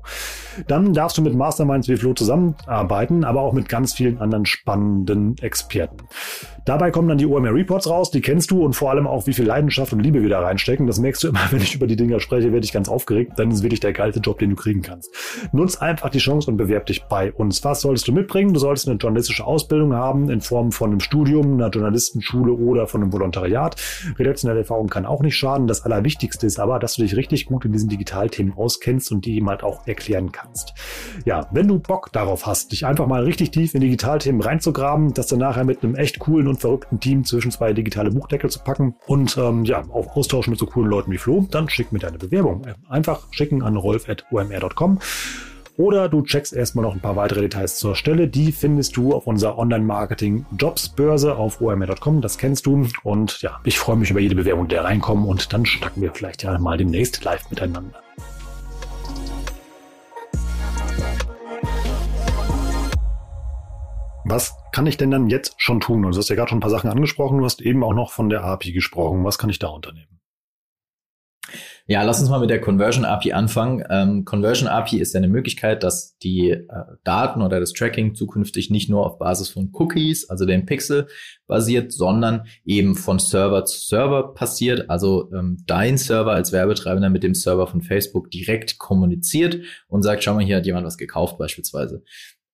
[0.67, 5.37] Dann darfst du mit Masterminds wie Flo zusammenarbeiten, aber auch mit ganz vielen anderen spannenden
[5.43, 5.99] Experten.
[6.65, 9.35] Dabei kommen dann die OMR Reports raus, die kennst du und vor allem auch, wie
[9.35, 10.87] viel Leidenschaft und Liebe wir da reinstecken.
[10.87, 13.33] Das merkst du immer, wenn ich über die Dinge Bundesliga spreche, werde ich ganz aufgeregt.
[13.37, 15.11] Dann ist wirklich der geilste Job, den du kriegen kannst.
[15.53, 17.65] Nutz einfach die Chance und bewerb dich bei uns.
[17.65, 18.55] Was solltest du mitbringen?
[18.55, 23.03] Du solltest eine journalistische Ausbildung haben in Form von einem Studium, einer Journalistenschule oder von
[23.03, 23.77] einem Volontariat.
[24.19, 25.67] Redaktionelle Erfahrung kann auch nicht schaden.
[25.67, 29.37] Das Allerwichtigste ist aber, dass du dich richtig gut in diesen Digitalthemen auskennst und die
[29.37, 30.75] ihm halt auch erklären kannst.
[31.25, 35.27] Ja, wenn du Bock darauf hast, dich einfach mal richtig tief in Digitalthemen reinzugraben, das
[35.27, 38.95] dann nachher mit einem echt coolen und verrückten Team zwischen zwei digitale Buchdeckel zu packen
[39.07, 42.19] und ähm, ja, auch austauschen mit so coolen Leuten wie Flo, dann schick mir deine
[42.19, 42.63] Bewerbung.
[42.89, 45.01] Einfach schicken an rolf.omr.com.
[45.77, 48.29] Oder du checkst erstmal noch ein paar weitere Details zur Stelle.
[48.29, 52.21] Die findest du auf unserer Online-Marketing-Jobs-Börse auf omr.com.
[52.21, 52.87] Das kennst du.
[53.03, 55.27] Und ja, ich freue mich über jede Bewerbung, die da reinkommen.
[55.27, 58.01] Und dann schnacken wir vielleicht ja mal demnächst live miteinander.
[64.27, 66.03] Was kann ich denn dann jetzt schon tun?
[66.03, 67.39] Du hast ja gerade schon ein paar Sachen angesprochen.
[67.39, 69.23] Du hast eben auch noch von der API gesprochen.
[69.23, 70.15] Was kann ich da unternehmen?
[71.87, 73.85] Ja, lass uns mal mit der Conversion API anfangen.
[73.91, 76.65] Ähm, Conversion API ist ja eine Möglichkeit, dass die äh,
[77.05, 81.09] Daten oder das Tracking zukünftig nicht nur auf Basis von Cookies, also dem Pixel,
[81.47, 84.89] basiert, sondern eben von Server zu Server passiert.
[84.89, 90.25] Also ähm, dein Server als Werbetreibender mit dem Server von Facebook direkt kommuniziert und sagt,
[90.25, 92.03] schau mal, hier hat jemand was gekauft beispielsweise.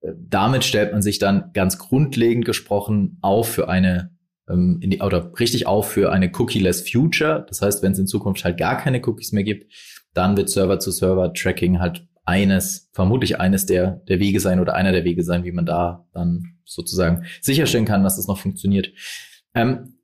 [0.03, 4.11] Damit stellt man sich dann ganz grundlegend gesprochen auf für eine
[4.49, 7.45] ähm, in die, oder richtig auf für eine Cookie-less Future.
[7.49, 9.73] Das heißt, wenn es in Zukunft halt gar keine Cookies mehr gibt,
[10.15, 15.23] dann wird Server-zu-Server-Tracking halt eines, vermutlich eines der, der Wege sein oder einer der Wege
[15.23, 18.93] sein, wie man da dann sozusagen sicherstellen kann, dass das noch funktioniert.
[19.55, 19.97] Ähm,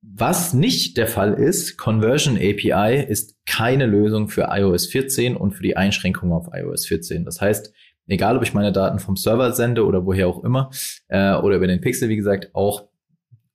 [0.00, 5.62] was nicht der Fall ist, Conversion API ist keine Lösung für iOS 14 und für
[5.62, 7.24] die Einschränkung auf iOS 14.
[7.24, 7.72] Das heißt,
[8.06, 10.70] egal ob ich meine Daten vom Server sende oder woher auch immer,
[11.08, 12.88] äh, oder über den Pixel, wie gesagt, auch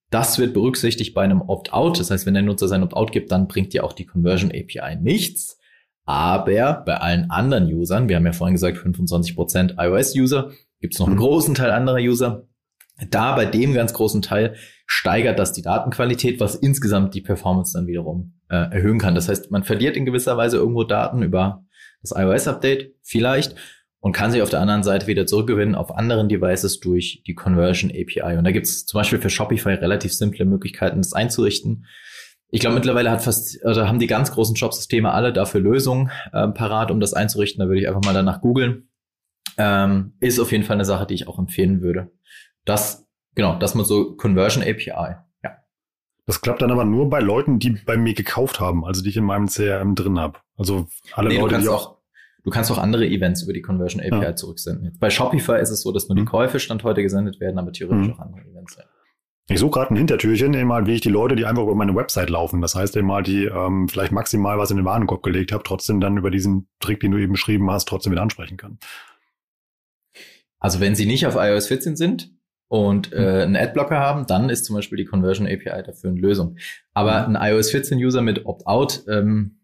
[0.09, 1.99] das wird berücksichtigt bei einem Opt-out.
[1.99, 4.95] Das heißt, wenn der Nutzer sein Opt-out gibt, dann bringt dir auch die Conversion API
[4.99, 5.59] nichts.
[6.05, 11.05] Aber bei allen anderen Usern, wir haben ja vorhin gesagt, 25% iOS-User, gibt es noch
[11.05, 11.21] einen mhm.
[11.21, 12.47] großen Teil anderer User.
[13.11, 14.55] Da bei dem ganz großen Teil
[14.87, 19.13] steigert das die Datenqualität, was insgesamt die Performance dann wiederum äh, erhöhen kann.
[19.13, 21.63] Das heißt, man verliert in gewisser Weise irgendwo Daten über
[22.01, 23.55] das iOS-Update vielleicht
[24.01, 27.91] und kann sie auf der anderen Seite wieder zurückgewinnen auf anderen Devices durch die Conversion
[27.91, 28.37] API.
[28.37, 31.85] Und da gibt es zum Beispiel für Shopify relativ simple Möglichkeiten, das einzurichten.
[32.51, 36.47] Ich glaube, mittlerweile hat fast, oder haben die ganz großen Shop-Systeme alle dafür Lösungen äh,
[36.47, 37.59] parat, um das einzurichten.
[37.59, 38.89] Da würde ich einfach mal danach googeln.
[39.57, 42.11] Ähm, ist auf jeden Fall eine Sache, die ich auch empfehlen würde.
[42.65, 45.17] Das, genau, das mit so Conversion API.
[45.43, 45.57] Ja.
[46.25, 49.17] Das klappt dann aber nur bei Leuten, die bei mir gekauft haben, also die ich
[49.17, 50.39] in meinem CRM drin habe.
[50.57, 51.98] Also alle nee, Leute, die auch
[52.43, 54.35] Du kannst auch andere Events über die Conversion API ja.
[54.35, 54.85] zurücksenden.
[54.85, 56.27] Jetzt bei Shopify ist es so, dass nur die mhm.
[56.27, 58.13] Käufe Stand heute gesendet werden, aber theoretisch mhm.
[58.13, 58.77] auch andere Events.
[58.77, 58.83] Ja.
[59.51, 61.95] Ich suche gerade ein Hintertürchen, eben mal, wie ich die Leute, die einfach über meine
[61.95, 65.51] Website laufen, das heißt eben mal, die ähm, vielleicht maximal was in den Warenkorb gelegt
[65.51, 68.77] haben, trotzdem dann über diesen Trick, den du eben beschrieben hast, trotzdem wieder ansprechen kann.
[70.59, 72.31] Also wenn sie nicht auf iOS 14 sind
[72.67, 73.55] und äh, mhm.
[73.55, 76.57] einen Adblocker haben, dann ist zum Beispiel die Conversion API dafür eine Lösung.
[76.93, 77.35] Aber mhm.
[77.35, 79.58] ein iOS 14 User mit Opt-out, ähm,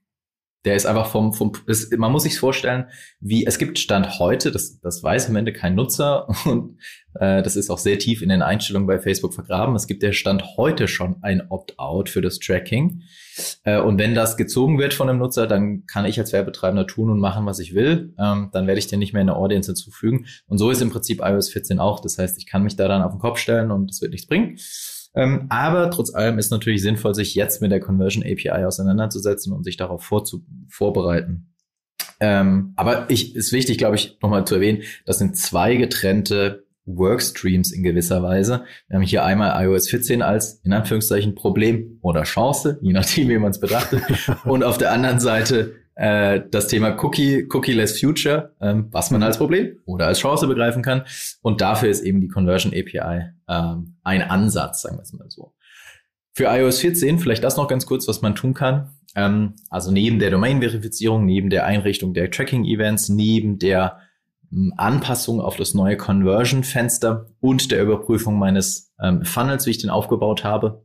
[0.65, 2.86] Der ist einfach vom, vom ist, man muss sich vorstellen,
[3.19, 6.78] wie es gibt Stand heute, das, das weiß am Ende kein Nutzer und
[7.13, 9.75] äh, das ist auch sehr tief in den Einstellungen bei Facebook vergraben.
[9.75, 13.04] Es gibt der Stand heute schon ein Opt-out für das Tracking.
[13.63, 17.10] Äh, und wenn das gezogen wird von einem Nutzer, dann kann ich als Werbetreibender tun
[17.10, 18.13] und machen, was ich will.
[18.19, 20.25] Ähm, dann werde ich den nicht mehr in der Audience hinzufügen.
[20.47, 21.99] Und so ist im Prinzip iOS 14 auch.
[21.99, 24.28] Das heißt, ich kann mich da dann auf den Kopf stellen und es wird nichts
[24.28, 24.58] bringen.
[25.15, 29.63] Ähm, aber trotz allem ist natürlich sinnvoll, sich jetzt mit der Conversion API auseinanderzusetzen und
[29.63, 31.54] sich darauf vorzu vorbereiten.
[32.19, 37.71] Ähm, aber ich, ist wichtig, glaube ich, nochmal zu erwähnen, das sind zwei getrennte Workstreams
[37.71, 38.63] in gewisser Weise.
[38.88, 43.38] Wir haben hier einmal iOS 14 als in Anführungszeichen Problem oder Chance, je nachdem, wie
[43.38, 44.04] man es betrachtet.
[44.45, 49.38] und auf der anderen Seite äh, das Thema Cookie, Cookie-less Future, ähm, was man als
[49.38, 51.03] Problem oder als Chance begreifen kann.
[51.41, 55.53] Und dafür ist eben die Conversion API ähm, ein Ansatz, sagen wir es mal so.
[56.34, 58.91] Für iOS 14 vielleicht das noch ganz kurz, was man tun kann.
[59.15, 63.99] Ähm, also neben der Domain-Verifizierung, neben der Einrichtung der Tracking-Events, neben der
[64.51, 69.89] ähm, Anpassung auf das neue Conversion-Fenster und der Überprüfung meines ähm, Funnels, wie ich den
[69.89, 70.85] aufgebaut habe,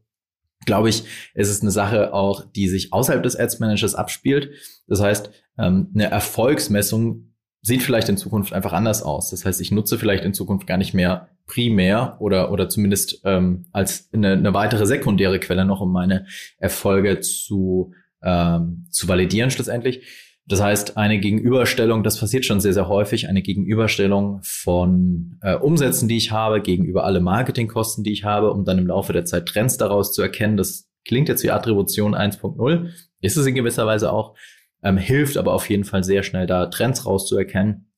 [0.66, 4.50] glaube ich, ist es eine Sache auch, die sich außerhalb des Ads Managers abspielt.
[4.86, 7.30] Das heißt, ähm, eine Erfolgsmessung
[7.62, 9.30] sieht vielleicht in Zukunft einfach anders aus.
[9.30, 13.66] Das heißt, ich nutze vielleicht in Zukunft gar nicht mehr primär oder, oder zumindest ähm,
[13.72, 16.26] als eine, eine weitere sekundäre Quelle noch, um meine
[16.58, 17.92] Erfolge zu,
[18.22, 20.06] ähm, zu validieren schlussendlich
[20.50, 26.08] das heißt, eine Gegenüberstellung, das passiert schon sehr, sehr häufig, eine Gegenüberstellung von äh, Umsätzen,
[26.08, 29.46] die ich habe, gegenüber alle Marketingkosten, die ich habe, um dann im Laufe der Zeit
[29.46, 30.56] Trends daraus zu erkennen.
[30.56, 34.34] Das klingt jetzt wie Attribution 1.0, ist es in gewisser Weise auch,
[34.82, 37.88] ähm, hilft aber auf jeden Fall sehr schnell da Trends rauszuerkennen.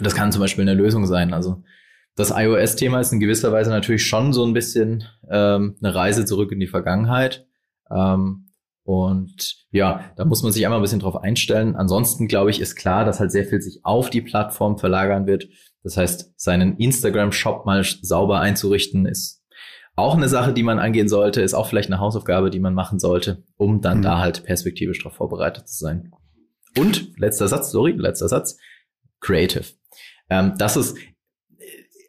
[0.00, 1.32] Das kann zum Beispiel eine Lösung sein.
[1.32, 1.62] Also
[2.16, 6.50] das iOS-Thema ist in gewisser Weise natürlich schon so ein bisschen ähm, eine Reise zurück
[6.50, 7.46] in die Vergangenheit.
[7.94, 8.48] Ähm,
[8.84, 11.76] und ja, da muss man sich einmal ein bisschen drauf einstellen.
[11.76, 15.48] Ansonsten glaube ich, ist klar, dass halt sehr viel sich auf die Plattform verlagern wird.
[15.84, 19.42] Das heißt, seinen Instagram-Shop mal sauber einzurichten, ist
[19.94, 22.98] auch eine Sache, die man angehen sollte, ist auch vielleicht eine Hausaufgabe, die man machen
[22.98, 24.02] sollte, um dann mhm.
[24.02, 26.12] da halt perspektivisch darauf vorbereitet zu sein.
[26.78, 28.56] Und letzter Satz, sorry, letzter Satz,
[29.20, 29.64] Creative.
[30.30, 30.96] Ähm, das ist,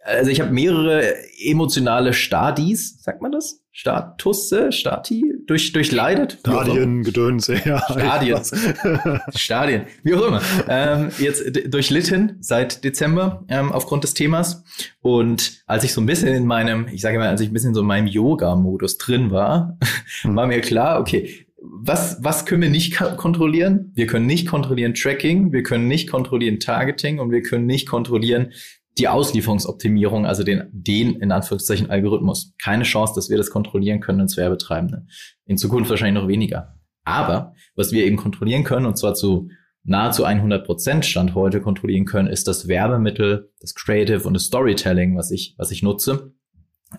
[0.06, 3.63] also ich habe mehrere emotionale Stadis, sagt man das?
[3.76, 6.38] Statusse, Stati, durch, durchleidet.
[6.42, 7.82] Stadien, Gedönse, ja.
[7.90, 8.40] Stadien.
[9.36, 10.42] Stadien, wie auch immer.
[10.70, 14.64] Ähm, jetzt durchlitten seit Dezember ähm, aufgrund des Themas.
[15.02, 17.74] Und als ich so ein bisschen in meinem, ich sage mal, als ich ein bisschen
[17.74, 19.80] so in meinem Yoga-Modus drin war,
[20.22, 20.36] hm.
[20.36, 23.92] war mir klar, okay, was, was können wir nicht kontrollieren?
[23.96, 28.52] Wir können nicht kontrollieren Tracking, wir können nicht kontrollieren Targeting und wir können nicht kontrollieren,
[28.98, 32.54] die Auslieferungsoptimierung, also den, den in Anführungszeichen Algorithmus.
[32.62, 35.06] Keine Chance, dass wir das kontrollieren können als Werbetreibende.
[35.46, 36.80] In Zukunft wahrscheinlich noch weniger.
[37.04, 39.50] Aber was wir eben kontrollieren können, und zwar zu
[39.84, 45.18] nahezu 100 Prozent Stand heute kontrollieren können, ist das Werbemittel, das Creative und das Storytelling,
[45.18, 46.34] was ich, was ich nutze.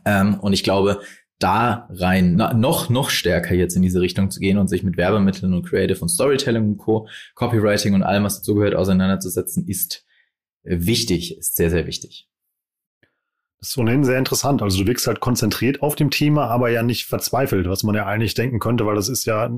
[0.05, 1.01] Ähm, und ich glaube,
[1.39, 4.97] da rein na, noch noch stärker jetzt in diese Richtung zu gehen und sich mit
[4.97, 10.05] Werbemitteln und Creative und Storytelling und Co, Copywriting und allem, was dazugehört, auseinanderzusetzen, ist
[10.65, 12.29] wichtig, ist sehr, sehr wichtig.
[13.61, 14.61] Das ist ohnehin sehr interessant.
[14.61, 18.05] Also du wirkst halt konzentriert auf dem Thema, aber ja nicht verzweifelt, was man ja
[18.05, 19.51] eigentlich denken könnte, weil das ist ja,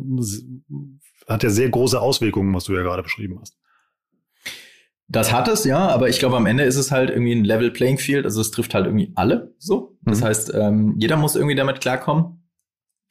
[1.26, 3.56] hat ja sehr große Auswirkungen, was du ja gerade beschrieben hast.
[5.08, 7.70] Das hat es, ja, aber ich glaube, am Ende ist es halt irgendwie ein Level
[7.70, 9.96] Playing Field, also es trifft halt irgendwie alle so.
[10.02, 10.24] Das mhm.
[10.24, 12.42] heißt, ähm, jeder muss irgendwie damit klarkommen.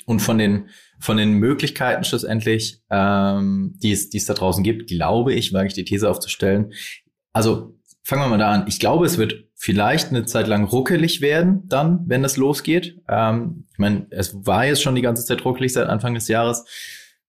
[0.06, 4.88] Und von den, von den Möglichkeiten schlussendlich, ähm, die es, die es da draußen gibt,
[4.88, 6.74] glaube ich, wage ich die These aufzustellen.
[7.34, 8.66] Also fangen wir mal da an.
[8.68, 13.02] Ich glaube, es wird vielleicht eine Zeit lang ruckelig werden, dann, wenn das losgeht.
[13.10, 16.66] Ähm, ich meine, es war jetzt schon die ganze Zeit ruckelig seit Anfang des Jahres.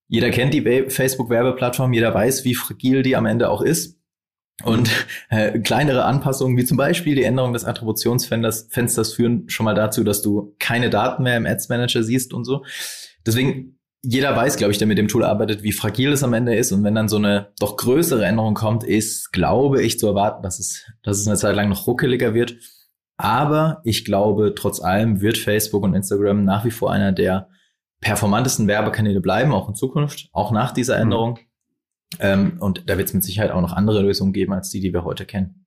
[0.06, 3.98] Jeder kennt die Facebook-Werbeplattform, jeder weiß, wie fragil die am Ende auch ist.
[4.64, 4.90] Und
[5.30, 10.04] äh, kleinere Anpassungen, wie zum Beispiel die Änderung des Attributionsfensters, Fensters führen schon mal dazu,
[10.04, 12.64] dass du keine Daten mehr im Ads Manager siehst und so.
[13.26, 16.54] Deswegen jeder weiß, glaube ich, der mit dem Tool arbeitet, wie fragil es am Ende
[16.54, 16.72] ist.
[16.72, 20.58] Und wenn dann so eine doch größere Änderung kommt, ist, glaube ich, zu erwarten, dass
[20.58, 22.56] es, dass es eine Zeit lang noch ruckeliger wird.
[23.16, 27.48] Aber ich glaube, trotz allem wird Facebook und Instagram nach wie vor einer der
[28.00, 31.02] performantesten Werbekanäle bleiben, auch in Zukunft, auch nach dieser mhm.
[31.02, 31.30] Änderung.
[31.32, 32.18] Mhm.
[32.20, 34.92] Ähm, und da wird es mit Sicherheit auch noch andere Lösungen geben als die, die
[34.92, 35.65] wir heute kennen.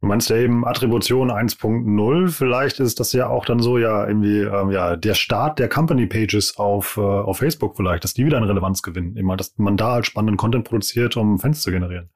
[0.00, 4.40] Du meinst ja eben Attribution 1.0, vielleicht ist das ja auch dann so ja irgendwie
[4.42, 8.36] ähm, ja der Start der Company Pages auf, äh, auf Facebook vielleicht, dass die wieder
[8.36, 12.10] eine Relevanz gewinnen, immer, dass man da halt spannenden Content produziert, um Fans zu generieren.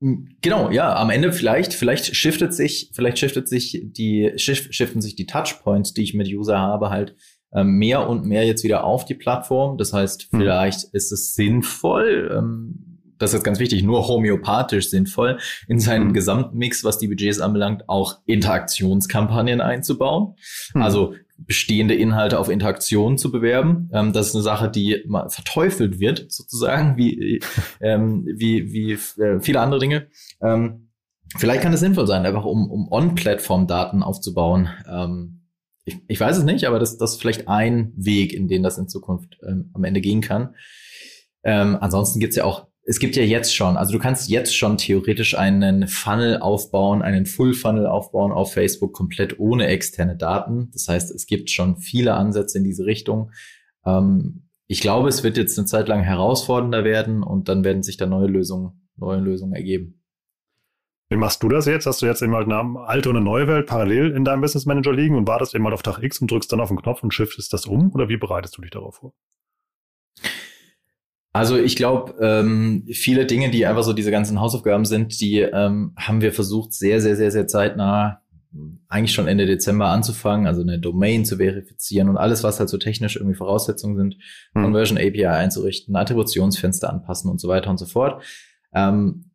[0.00, 5.16] Genau, ja, am Ende vielleicht, vielleicht shiftet sich, vielleicht shiftet sich die, shift, shiften sich
[5.16, 7.16] die Touchpoints, die ich mit User habe, halt
[7.54, 9.78] ähm, mehr und mehr jetzt wieder auf die Plattform.
[9.78, 10.38] Das heißt, mhm.
[10.38, 12.85] vielleicht ist es sinnvoll, ähm,
[13.18, 16.12] das ist ganz wichtig, nur homöopathisch sinnvoll, in seinen mhm.
[16.14, 20.34] Gesamtmix, was die Budgets anbelangt, auch Interaktionskampagnen einzubauen.
[20.74, 20.82] Mhm.
[20.82, 23.90] Also bestehende Inhalte auf Interaktion zu bewerben.
[23.92, 27.40] Ähm, das ist eine Sache, die verteufelt wird, sozusagen, wie,
[27.80, 30.08] ähm, wie, wie äh, viele andere Dinge.
[30.40, 30.88] Ähm,
[31.36, 34.70] vielleicht kann es sinnvoll sein, einfach um, um On-Plattform-Daten aufzubauen.
[34.90, 35.42] Ähm,
[35.84, 38.78] ich, ich weiß es nicht, aber das, das ist vielleicht ein Weg, in den das
[38.78, 40.54] in Zukunft ähm, am Ende gehen kann.
[41.44, 44.78] Ähm, ansonsten gibt's ja auch es gibt ja jetzt schon, also du kannst jetzt schon
[44.78, 50.70] theoretisch einen Funnel aufbauen, einen Full Funnel aufbauen auf Facebook komplett ohne externe Daten.
[50.72, 53.32] Das heißt, es gibt schon viele Ansätze in diese Richtung.
[53.84, 57.96] Ähm, ich glaube, es wird jetzt eine Zeit lang herausfordernder werden und dann werden sich
[57.96, 60.00] da neue Lösungen, neue Lösungen ergeben.
[61.08, 61.86] Wie machst du das jetzt?
[61.86, 64.64] Hast du jetzt eben halt eine alte und eine neue Welt parallel in deinem Business
[64.64, 67.02] Manager liegen und wartest eben mal auf Tag X und drückst dann auf den Knopf
[67.02, 67.92] und shiftest das um?
[67.92, 69.12] Oder wie bereitest du dich darauf vor?
[71.36, 75.92] Also ich glaube, ähm, viele Dinge, die einfach so diese ganzen Hausaufgaben sind, die ähm,
[75.94, 78.22] haben wir versucht, sehr, sehr, sehr, sehr zeitnah,
[78.88, 82.78] eigentlich schon Ende Dezember anzufangen, also eine Domain zu verifizieren und alles, was halt so
[82.78, 84.16] technisch irgendwie Voraussetzungen sind,
[84.54, 84.62] hm.
[84.62, 88.22] Conversion API einzurichten, Attributionsfenster anpassen und so weiter und so fort.
[88.74, 89.26] Ähm,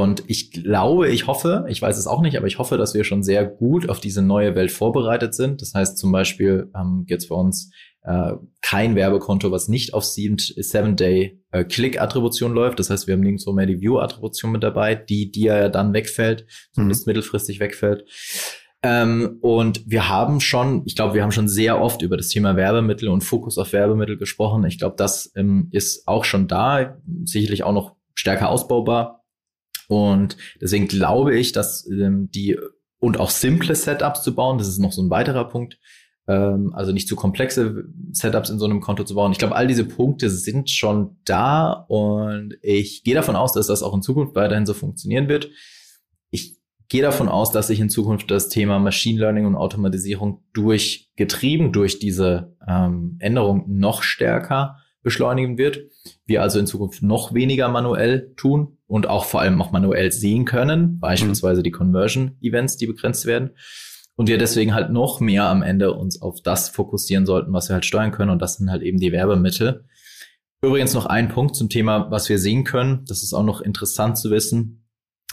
[0.00, 3.04] und ich glaube, ich hoffe, ich weiß es auch nicht, aber ich hoffe, dass wir
[3.04, 5.60] schon sehr gut auf diese neue Welt vorbereitet sind.
[5.60, 7.70] Das heißt zum Beispiel ähm, jetzt bei uns
[8.02, 12.78] äh, kein Werbekonto, was nicht auf Seven-Day-Click-Attribution äh, läuft.
[12.78, 16.46] Das heißt, wir haben nirgendwo mehr die View-Attribution mit dabei, die, die ja dann wegfällt,
[16.72, 17.10] zumindest mhm.
[17.10, 18.04] mittelfristig wegfällt.
[18.82, 22.56] Ähm, und wir haben schon, ich glaube, wir haben schon sehr oft über das Thema
[22.56, 24.64] Werbemittel und Fokus auf Werbemittel gesprochen.
[24.64, 29.21] Ich glaube, das ähm, ist auch schon da, sicherlich auch noch stärker ausbaubar.
[29.92, 32.58] Und deswegen glaube ich, dass ähm, die
[32.98, 35.78] und auch simple Setups zu bauen, das ist noch so ein weiterer Punkt,
[36.28, 39.32] ähm, also nicht zu komplexe Setups in so einem Konto zu bauen.
[39.32, 43.82] Ich glaube, all diese Punkte sind schon da und ich gehe davon aus, dass das
[43.82, 45.50] auch in Zukunft weiterhin so funktionieren wird.
[46.30, 46.56] Ich
[46.88, 51.98] gehe davon aus, dass sich in Zukunft das Thema Machine Learning und Automatisierung durchgetrieben durch
[51.98, 55.80] diese ähm, Änderung noch stärker beschleunigen wird.
[56.26, 60.44] Wir also in Zukunft noch weniger manuell tun und auch vor allem auch manuell sehen
[60.44, 61.64] können, beispielsweise mhm.
[61.64, 63.50] die Conversion Events, die begrenzt werden
[64.16, 67.74] und wir deswegen halt noch mehr am Ende uns auf das fokussieren sollten, was wir
[67.74, 68.30] halt steuern können.
[68.30, 69.84] Und das sind halt eben die Werbemittel.
[70.62, 73.04] Übrigens noch ein Punkt zum Thema, was wir sehen können.
[73.08, 74.86] Das ist auch noch interessant zu wissen.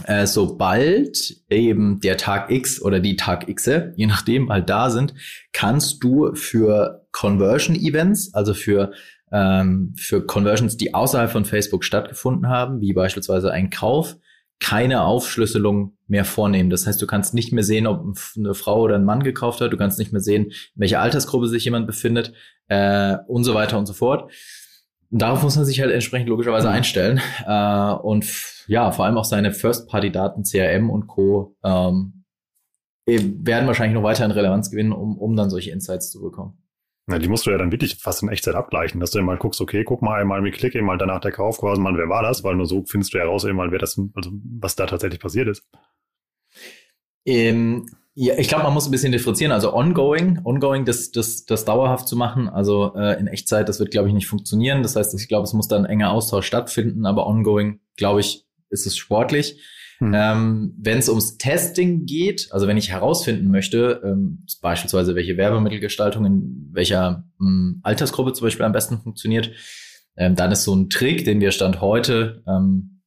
[0.05, 5.13] Äh, sobald eben der Tag X oder die Tag X, je nachdem, halt da sind,
[5.51, 8.93] kannst du für Conversion Events, also für
[9.31, 14.17] ähm, für Conversions, die außerhalb von Facebook stattgefunden haben, wie beispielsweise ein Kauf,
[14.59, 16.69] keine Aufschlüsselung mehr vornehmen.
[16.69, 19.71] Das heißt, du kannst nicht mehr sehen, ob eine Frau oder ein Mann gekauft hat.
[19.71, 22.33] Du kannst nicht mehr sehen, in welcher Altersgruppe sich jemand befindet
[22.67, 24.31] äh, und so weiter und so fort.
[25.11, 26.73] Und darauf muss man sich halt entsprechend logischerweise mhm.
[26.73, 27.21] einstellen.
[27.45, 28.25] Äh, und
[28.67, 31.55] ja, vor allem auch seine First-Party-Daten, CRM und Co.
[31.63, 32.25] Ähm,
[33.07, 36.61] werden wahrscheinlich noch weiter in Relevanz gewinnen, um, um dann solche Insights zu bekommen.
[37.09, 39.61] Ja, die musst du ja dann wirklich fast in Echtzeit abgleichen, dass du mal guckst,
[39.61, 42.43] okay, guck mal einmal mit Klick, mal danach der Kauf, quasi mal, wer war das?
[42.43, 45.63] Weil nur so findest du ja raus, wer das, also was da tatsächlich passiert ist.
[47.25, 49.51] Ähm, ja, ich glaube, man muss ein bisschen differenzieren.
[49.51, 53.91] Also ongoing, ongoing, das, das, das dauerhaft zu machen, also äh, in Echtzeit, das wird,
[53.91, 54.83] glaube ich, nicht funktionieren.
[54.83, 58.45] Das heißt, ich glaube, es muss dann ein enger Austausch stattfinden, aber ongoing, glaube ich,
[58.69, 59.61] ist es sportlich.
[59.99, 60.13] Hm.
[60.15, 66.25] Ähm, wenn es ums Testing geht, also wenn ich herausfinden möchte, ähm, beispielsweise welche Werbemittelgestaltung
[66.25, 69.51] in welcher ähm, Altersgruppe zum Beispiel am besten funktioniert,
[70.15, 73.01] ähm, dann ist so ein Trick, den wir Stand heute ähm,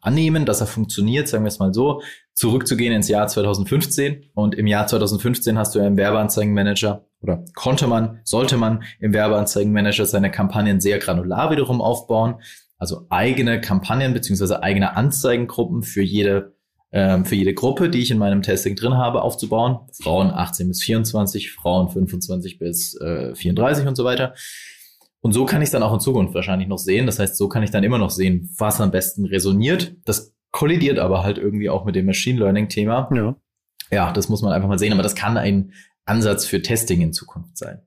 [0.00, 2.02] annehmen, dass er funktioniert, sagen wir es mal so,
[2.36, 4.30] zurückzugehen ins Jahr 2015.
[4.34, 9.12] Und im Jahr 2015 hast du ja im Werbeanzeigenmanager oder konnte man, sollte man im
[9.12, 12.36] Werbeanzeigenmanager seine Kampagnen sehr granular wiederum aufbauen
[12.78, 16.54] also eigene Kampagnen beziehungsweise eigene Anzeigengruppen für jede
[16.92, 19.80] ähm, für jede Gruppe, die ich in meinem Testing drin habe, aufzubauen.
[20.00, 24.34] Frauen 18 bis 24, Frauen 25 bis äh, 34 und so weiter.
[25.20, 27.06] Und so kann ich dann auch in Zukunft wahrscheinlich noch sehen.
[27.06, 29.96] Das heißt, so kann ich dann immer noch sehen, was am besten resoniert.
[30.04, 33.10] Das kollidiert aber halt irgendwie auch mit dem Machine Learning Thema.
[33.14, 33.36] Ja.
[33.90, 34.94] Ja, das muss man einfach mal sehen.
[34.94, 35.72] Aber das kann ein
[36.06, 37.82] Ansatz für Testing in Zukunft sein.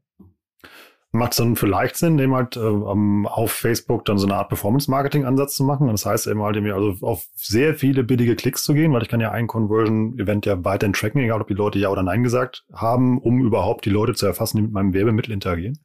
[1.12, 5.56] Macht es dann vielleicht Sinn, eben halt äh, auf Facebook dann so eine Art Performance-Marketing-Ansatz
[5.56, 5.88] zu machen?
[5.88, 9.10] Und das heißt eben halt, also auf sehr viele billige Klicks zu gehen, weil ich
[9.10, 12.66] kann ja ein Conversion-Event ja weiterhin tracken, egal ob die Leute ja oder nein gesagt
[12.72, 15.80] haben, um überhaupt die Leute zu erfassen, die mit meinem Werbemittel interagieren?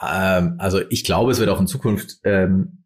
[0.00, 2.79] Ähm, also ich glaube, es wird auch in Zukunft ähm,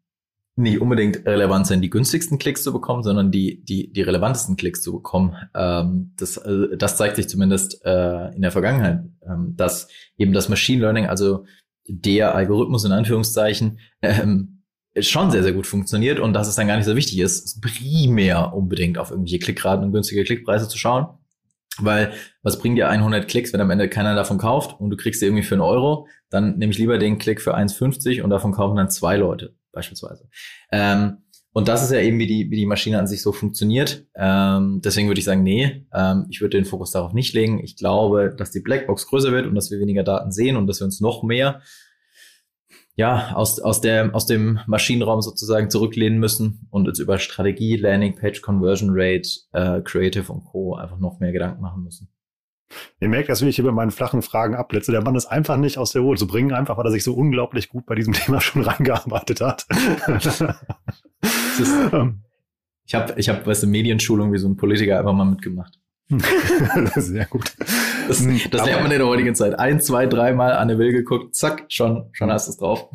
[0.57, 4.81] nicht unbedingt relevant sein, die günstigsten Klicks zu bekommen, sondern die, die, die relevantesten Klicks
[4.81, 5.35] zu bekommen.
[5.53, 10.47] Ähm, das, äh, das zeigt sich zumindest äh, in der Vergangenheit, ähm, dass eben das
[10.47, 11.45] Machine Learning, also
[11.87, 14.63] der Algorithmus in Anführungszeichen, ähm,
[14.97, 18.53] schon sehr, sehr gut funktioniert und dass es dann gar nicht so wichtig ist, primär
[18.53, 21.07] unbedingt auf irgendwelche Klickraten und günstige Klickpreise zu schauen.
[21.77, 25.19] Weil was bringt dir 100 Klicks, wenn am Ende keiner davon kauft und du kriegst
[25.19, 28.53] sie irgendwie für einen Euro, dann nehme ich lieber den Klick für 1,50 und davon
[28.53, 30.27] kaufen dann zwei Leute beispielsweise.
[30.71, 31.17] Ähm,
[31.53, 34.05] und das ist ja eben, wie die, wie die Maschine an sich so funktioniert.
[34.15, 37.63] Ähm, deswegen würde ich sagen, nee, ähm, ich würde den Fokus darauf nicht legen.
[37.63, 40.81] Ich glaube, dass die Blackbox größer wird und dass wir weniger Daten sehen und dass
[40.81, 41.61] wir uns noch mehr
[42.97, 48.15] ja, aus, aus, der, aus dem Maschinenraum sozusagen zurücklehnen müssen und uns über Strategie, Landing
[48.15, 50.75] Page, Conversion Rate, äh, Creative und Co.
[50.75, 52.09] einfach noch mehr Gedanken machen müssen.
[52.99, 54.91] Ihr merkt, dass ich hier bei meinen flachen Fragen abletze.
[54.91, 57.13] Der Mann ist einfach nicht aus der Ruhe zu bringen, einfach weil er sich so
[57.13, 59.65] unglaublich gut bei diesem Thema schon reingearbeitet hat.
[60.07, 60.41] ist,
[61.93, 62.23] ähm.
[62.85, 65.79] ich habe, ich hab, weißt du, Medienschulung wie so ein Politiker einfach mal mitgemacht.
[66.95, 67.51] Sehr gut.
[68.07, 69.57] Das, hm, das lernt man in der heutigen Zeit.
[69.57, 72.89] Ein, zwei, dreimal an der Will geguckt, zack, schon, schon hast du es drauf.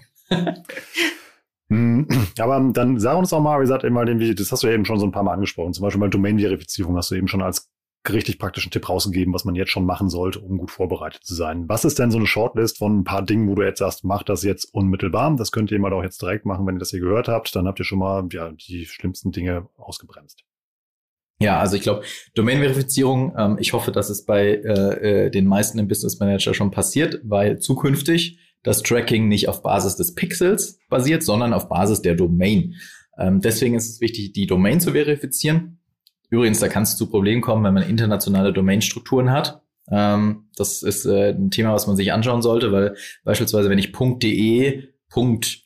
[1.71, 2.07] Hm,
[2.39, 4.85] aber dann sag uns doch mal, wie gesagt, immer den, das hast du ja eben
[4.85, 5.73] schon so ein paar Mal angesprochen.
[5.73, 7.71] Zum Beispiel bei Domain-Verifizierung hast du eben schon als
[8.09, 11.68] richtig praktischen Tipp rausgegeben, was man jetzt schon machen sollte, um gut vorbereitet zu sein.
[11.68, 14.22] Was ist denn so eine Shortlist von ein paar Dingen, wo du jetzt sagst, mach
[14.22, 15.34] das jetzt unmittelbar?
[15.36, 17.55] Das könnt ihr mal auch jetzt direkt machen, wenn ihr das hier gehört habt.
[17.55, 20.44] Dann habt ihr schon mal ja, die schlimmsten Dinge ausgebremst.
[21.42, 25.78] Ja, also ich glaube, Domain-Verifizierung, ähm, ich hoffe, dass es bei äh, äh, den meisten
[25.78, 31.22] im Business Manager schon passiert, weil zukünftig das Tracking nicht auf Basis des Pixels basiert,
[31.22, 32.74] sondern auf Basis der Domain.
[33.18, 35.80] Ähm, deswegen ist es wichtig, die Domain zu verifizieren.
[36.31, 39.62] Übrigens, da kann es zu Problemen kommen, wenn man internationale Domainstrukturen hat.
[39.91, 43.93] Ähm, das ist äh, ein Thema, was man sich anschauen sollte, weil beispielsweise, wenn ich
[43.93, 44.85] .de,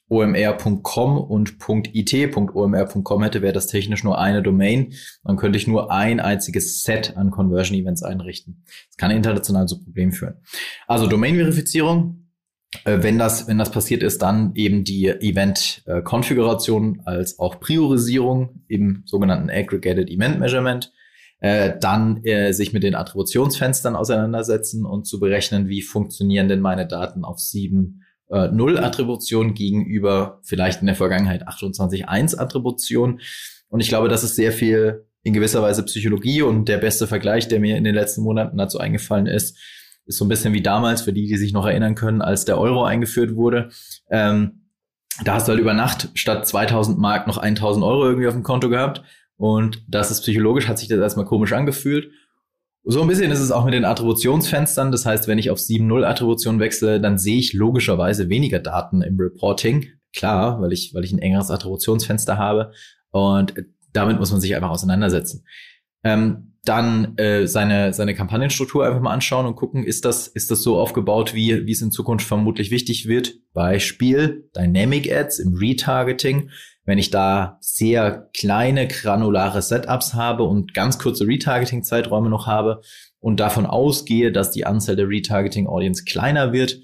[0.08, 4.94] .omr.com und .it.omr.com hätte, wäre das technisch nur eine Domain.
[5.22, 8.64] Dann könnte ich nur ein einziges Set an Conversion Events einrichten.
[8.88, 10.36] Das kann international zu Problemen führen.
[10.86, 12.23] Also Domain-Verifizierung,
[12.84, 19.50] wenn das, wenn das passiert ist, dann eben die Event-Konfiguration als auch Priorisierung im sogenannten
[19.50, 20.92] Aggregated Event Measurement.
[21.44, 26.86] Äh, dann äh, sich mit den Attributionsfenstern auseinandersetzen und zu berechnen, wie funktionieren denn meine
[26.86, 33.20] Daten auf 7.0 Attribution gegenüber vielleicht in der Vergangenheit 28.1 Attribution.
[33.68, 37.46] Und ich glaube, das ist sehr viel in gewisser Weise Psychologie und der beste Vergleich,
[37.46, 39.58] der mir in den letzten Monaten dazu eingefallen ist,
[40.06, 42.58] ist so ein bisschen wie damals, für die, die sich noch erinnern können, als der
[42.58, 43.70] Euro eingeführt wurde.
[44.10, 44.64] Ähm,
[45.22, 48.42] da hast du halt über Nacht statt 2000 Mark noch 1000 Euro irgendwie auf dem
[48.42, 49.02] Konto gehabt.
[49.36, 52.10] Und das ist psychologisch, hat sich das erstmal komisch angefühlt.
[52.86, 54.92] So ein bisschen ist es auch mit den Attributionsfenstern.
[54.92, 59.16] Das heißt, wenn ich auf 7.0 Attribution wechsle, dann sehe ich logischerweise weniger Daten im
[59.18, 59.86] Reporting.
[60.12, 62.72] Klar, weil ich, weil ich ein engeres Attributionsfenster habe.
[63.10, 63.54] Und
[63.92, 65.44] damit muss man sich einfach auseinandersetzen.
[66.02, 70.62] Ähm, dann äh, seine, seine Kampagnenstruktur einfach mal anschauen und gucken, ist das, ist das
[70.62, 73.34] so aufgebaut, wie, wie es in Zukunft vermutlich wichtig wird.
[73.52, 76.50] Beispiel Dynamic Ads im Retargeting.
[76.86, 82.82] Wenn ich da sehr kleine granulare Setups habe und ganz kurze Retargeting-Zeiträume noch habe
[83.20, 86.78] und davon ausgehe, dass die Anzahl der Retargeting-Audience kleiner wird,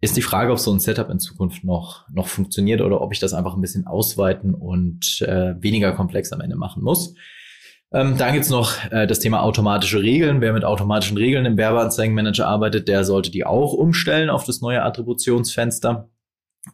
[0.00, 3.20] ist die Frage, ob so ein Setup in Zukunft noch, noch funktioniert oder ob ich
[3.20, 7.14] das einfach ein bisschen ausweiten und äh, weniger komplex am Ende machen muss.
[7.94, 10.40] Ähm, dann gibt's noch äh, das Thema automatische Regeln.
[10.40, 14.82] Wer mit automatischen Regeln im Werbeanzeigenmanager arbeitet, der sollte die auch umstellen auf das neue
[14.82, 16.08] Attributionsfenster.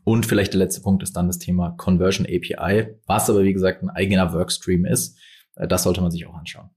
[0.05, 3.83] Und vielleicht der letzte Punkt ist dann das Thema Conversion API, was aber wie gesagt
[3.83, 5.19] ein eigener Workstream ist.
[5.57, 6.71] Äh, das sollte man sich auch anschauen.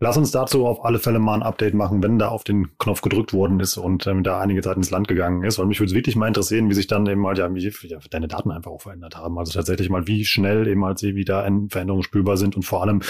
[0.00, 3.00] Lass uns dazu auf alle Fälle mal ein Update machen, wenn da auf den Knopf
[3.00, 5.58] gedrückt worden ist und ähm, da einige Zeit ins Land gegangen ist.
[5.58, 7.98] Weil mich würde es wirklich mal interessieren, wie sich dann eben halt ja, wie, ja,
[8.10, 9.38] deine Daten einfach auch verändert haben.
[9.38, 13.00] Also tatsächlich mal, wie schnell eben halt sie wieder Veränderungen spürbar sind und vor allem,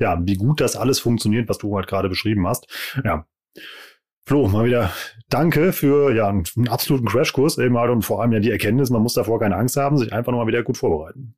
[0.00, 2.66] ja, wie gut das alles funktioniert, was du halt gerade beschrieben hast.
[3.04, 3.26] Ja.
[4.24, 4.92] Flo, mal wieder
[5.28, 8.90] danke für ja einen, einen absoluten Crashkurs eben halt und vor allem ja die Erkenntnis,
[8.90, 11.34] man muss davor keine Angst haben, sich einfach nochmal wieder gut vorbereiten.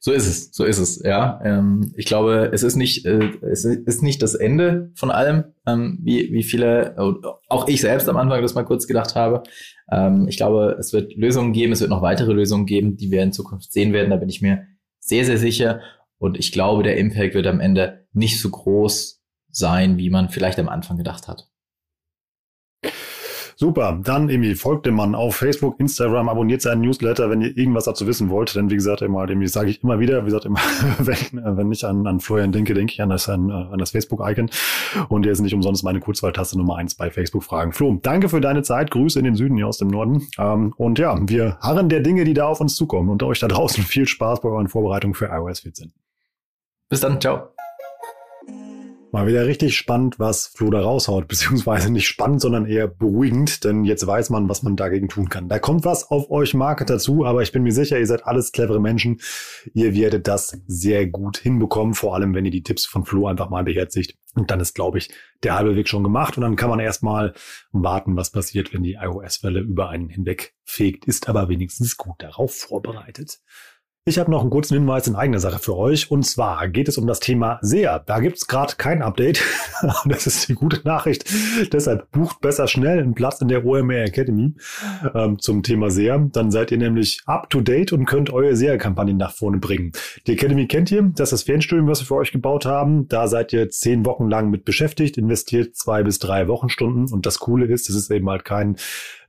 [0.00, 1.40] So ist es, so ist es, ja.
[1.44, 5.98] Ähm, ich glaube, es ist nicht, äh, es ist nicht das Ende von allem, ähm,
[6.02, 6.96] wie, wie viele,
[7.48, 9.42] auch ich selbst am Anfang das mal kurz gedacht habe.
[9.90, 13.22] Ähm, ich glaube, es wird Lösungen geben, es wird noch weitere Lösungen geben, die wir
[13.22, 14.10] in Zukunft sehen werden.
[14.10, 14.66] Da bin ich mir
[14.98, 15.80] sehr, sehr sicher.
[16.18, 20.58] Und ich glaube, der Impact wird am Ende nicht so groß sein, wie man vielleicht
[20.58, 21.51] am Anfang gedacht hat.
[23.56, 27.84] Super, dann irgendwie folgt dem Mann auf Facebook, Instagram, abonniert seinen Newsletter, wenn ihr irgendwas
[27.84, 28.54] dazu wissen wollt.
[28.54, 30.60] Denn wie gesagt, immer, dem sage ich immer wieder, wie gesagt, immer,
[30.98, 34.50] wenn, wenn ich an, an Florian denke, denke ich an das, an, an das Facebook-Icon.
[35.08, 37.72] Und der ist nicht umsonst meine Kurzwahltaste Nummer eins bei Facebook-Fragen.
[37.72, 38.90] Flo, danke für deine Zeit.
[38.90, 40.26] Grüße in den Süden hier aus dem Norden.
[40.38, 43.08] Ähm, und ja, wir harren der Dinge, die da auf uns zukommen.
[43.08, 45.92] Und euch da draußen viel Spaß bei euren Vorbereitungen für iOS 14.
[46.88, 47.51] Bis dann, ciao.
[49.12, 53.84] Mal wieder richtig spannend, was Flo da raushaut, beziehungsweise nicht spannend, sondern eher beruhigend, denn
[53.84, 55.50] jetzt weiß man, was man dagegen tun kann.
[55.50, 58.52] Da kommt was auf euch Marketer zu, aber ich bin mir sicher, ihr seid alles
[58.52, 59.20] clevere Menschen.
[59.74, 63.50] Ihr werdet das sehr gut hinbekommen, vor allem wenn ihr die Tipps von Flo einfach
[63.50, 64.16] mal beherzigt.
[64.34, 65.10] Und dann ist, glaube ich,
[65.42, 67.34] der halbe Weg schon gemacht und dann kann man erstmal
[67.70, 72.54] warten, was passiert, wenn die iOS-Welle über einen hinweg fegt, ist aber wenigstens gut darauf
[72.54, 73.40] vorbereitet.
[74.04, 76.10] Ich habe noch einen kurzen Hinweis in eigener Sache für euch.
[76.10, 78.00] Und zwar geht es um das Thema SEA.
[78.00, 79.40] Da gibt's gerade kein Update.
[80.06, 81.24] das ist die gute Nachricht.
[81.72, 84.54] Deshalb bucht besser schnell einen Platz in der OMR Academy
[85.14, 86.18] ähm, zum Thema SEA.
[86.32, 89.92] Dann seid ihr nämlich up to date und könnt eure SEA-Kampagnen nach vorne bringen.
[90.26, 91.02] Die Academy kennt ihr.
[91.02, 93.06] Das ist das Fernstudium, was wir für euch gebaut haben.
[93.06, 97.12] Da seid ihr zehn Wochen lang mit beschäftigt, investiert zwei bis drei Wochenstunden.
[97.12, 98.78] Und das Coole ist, es ist eben halt kein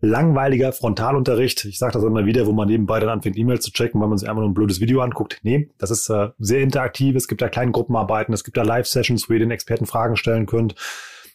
[0.03, 1.63] langweiliger Frontalunterricht.
[1.65, 4.17] Ich sage das immer wieder, wo man nebenbei dann anfängt, E-Mails zu checken, weil man
[4.17, 5.39] sich einfach nur blödes Video anguckt.
[5.43, 7.15] Nee, das ist äh, sehr interaktiv.
[7.15, 10.45] Es gibt da kleine Gruppenarbeiten, es gibt da Live-Sessions, wo ihr den Experten Fragen stellen
[10.45, 10.75] könnt.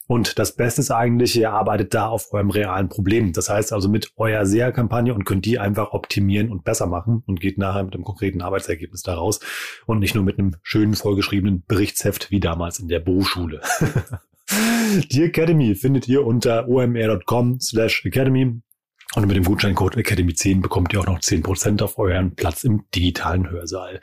[0.06, 3.34] Und das Beste ist eigentlich, ihr arbeitet da auf eurem realen Problem.
[3.34, 7.40] Das heißt also mit eurer SEA-Kampagne und könnt die einfach optimieren und besser machen und
[7.40, 9.40] geht nachher mit einem konkreten Arbeitsergebnis daraus
[9.84, 13.60] und nicht nur mit einem schönen vorgeschriebenen Berichtsheft wie damals in der Berufsschule.
[15.10, 18.62] Die Academy findet ihr unter omr.com slash academy.
[19.14, 23.50] Und mit dem Gutscheincode Academy10 bekommt ihr auch noch 10% auf euren Platz im digitalen
[23.50, 24.00] Hörsaal.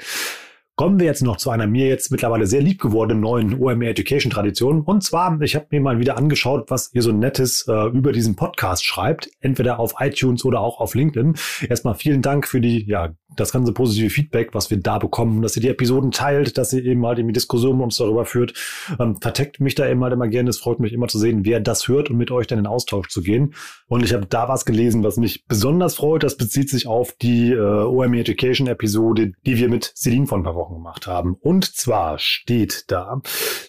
[0.77, 4.29] Kommen wir jetzt noch zu einer mir jetzt mittlerweile sehr lieb gewordenen neuen OMR Education
[4.29, 4.81] Tradition.
[4.81, 8.35] Und zwar, ich habe mir mal wieder angeschaut, was ihr so nettes äh, über diesen
[8.35, 11.35] Podcast schreibt, entweder auf iTunes oder auch auf LinkedIn.
[11.69, 15.55] Erstmal vielen Dank für die ja das ganze positive Feedback, was wir da bekommen, dass
[15.55, 18.53] ihr die Episoden teilt, dass ihr eben halt in die Diskussion mit uns darüber führt.
[18.99, 20.49] Ähm, verteckt mich da eben halt immer gerne.
[20.49, 23.09] Es freut mich immer zu sehen, wer das hört und mit euch dann in Austausch
[23.09, 23.53] zu gehen.
[23.87, 26.23] Und ich habe da was gelesen, was mich besonders freut.
[26.23, 30.43] Das bezieht sich auf die äh, OME Education Episode, die wir mit Celine vor ein
[30.43, 31.35] paar Wochen gemacht haben.
[31.39, 33.21] Und zwar steht da,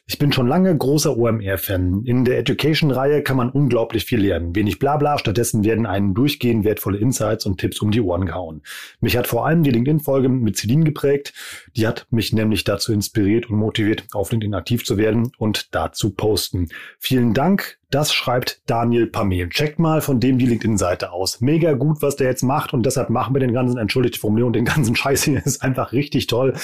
[0.07, 2.03] ich bin schon lange großer OMR-Fan.
[2.05, 4.55] In der Education-Reihe kann man unglaublich viel lernen.
[4.55, 8.63] Wenig Blabla, stattdessen werden einen durchgehend wertvolle Insights und Tipps um die Ohren gehauen.
[9.01, 11.33] Mich hat vor allem die LinkedIn-Folge mit Celine geprägt.
[11.77, 16.11] Die hat mich nämlich dazu inspiriert und motiviert, auf LinkedIn aktiv zu werden und dazu
[16.11, 16.69] posten.
[16.99, 19.49] Vielen Dank das schreibt Daniel Pamel.
[19.49, 21.41] Checkt mal von dem die LinkedIn-Seite aus.
[21.41, 24.65] Mega gut, was der jetzt macht und deshalb machen wir den ganzen, entschuldigte Formulierung, den
[24.65, 25.45] ganzen Scheiß hier.
[25.45, 26.55] Ist einfach richtig toll,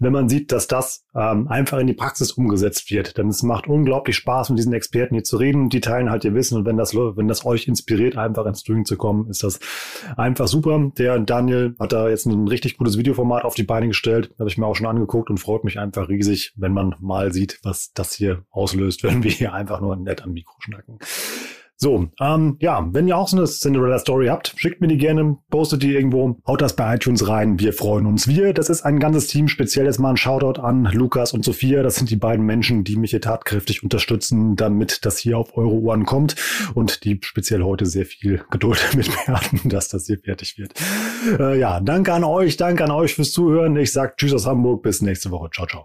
[0.00, 3.16] wenn man sieht, dass das ähm, einfach in die Praxis umgesetzt wird.
[3.16, 5.70] Denn es macht unglaublich Spaß, mit diesen Experten hier zu reden.
[5.70, 8.84] Die teilen halt ihr Wissen und wenn das, wenn das euch inspiriert, einfach ins Doing
[8.84, 9.60] zu kommen, ist das
[10.16, 10.92] einfach super.
[10.98, 14.34] Der Daniel hat da jetzt ein richtig gutes Videoformat auf die Beine gestellt.
[14.38, 17.60] Habe ich mir auch schon angeguckt und freut mich einfach riesig, wenn man mal sieht,
[17.62, 20.98] was das hier auslöst, wenn wir hier einfach nur nett am Mikro schnacken.
[21.78, 25.82] So, ähm, ja, wenn ihr auch so eine Cinderella-Story habt, schickt mir die gerne, postet
[25.82, 27.58] die irgendwo, haut das bei iTunes rein.
[27.58, 28.26] Wir freuen uns.
[28.26, 31.82] Wir, das ist ein ganzes Team, speziell jetzt mal ein Shoutout an Lukas und Sophia.
[31.82, 35.74] Das sind die beiden Menschen, die mich hier tatkräftig unterstützen, damit das hier auf eure
[35.74, 36.36] Ohren kommt
[36.74, 40.72] und die speziell heute sehr viel Geduld mit mir hatten, dass das hier fertig wird.
[41.38, 43.76] Äh, ja, danke an euch, danke an euch fürs Zuhören.
[43.76, 45.50] Ich sag Tschüss aus Hamburg, bis nächste Woche.
[45.52, 45.84] Ciao, ciao.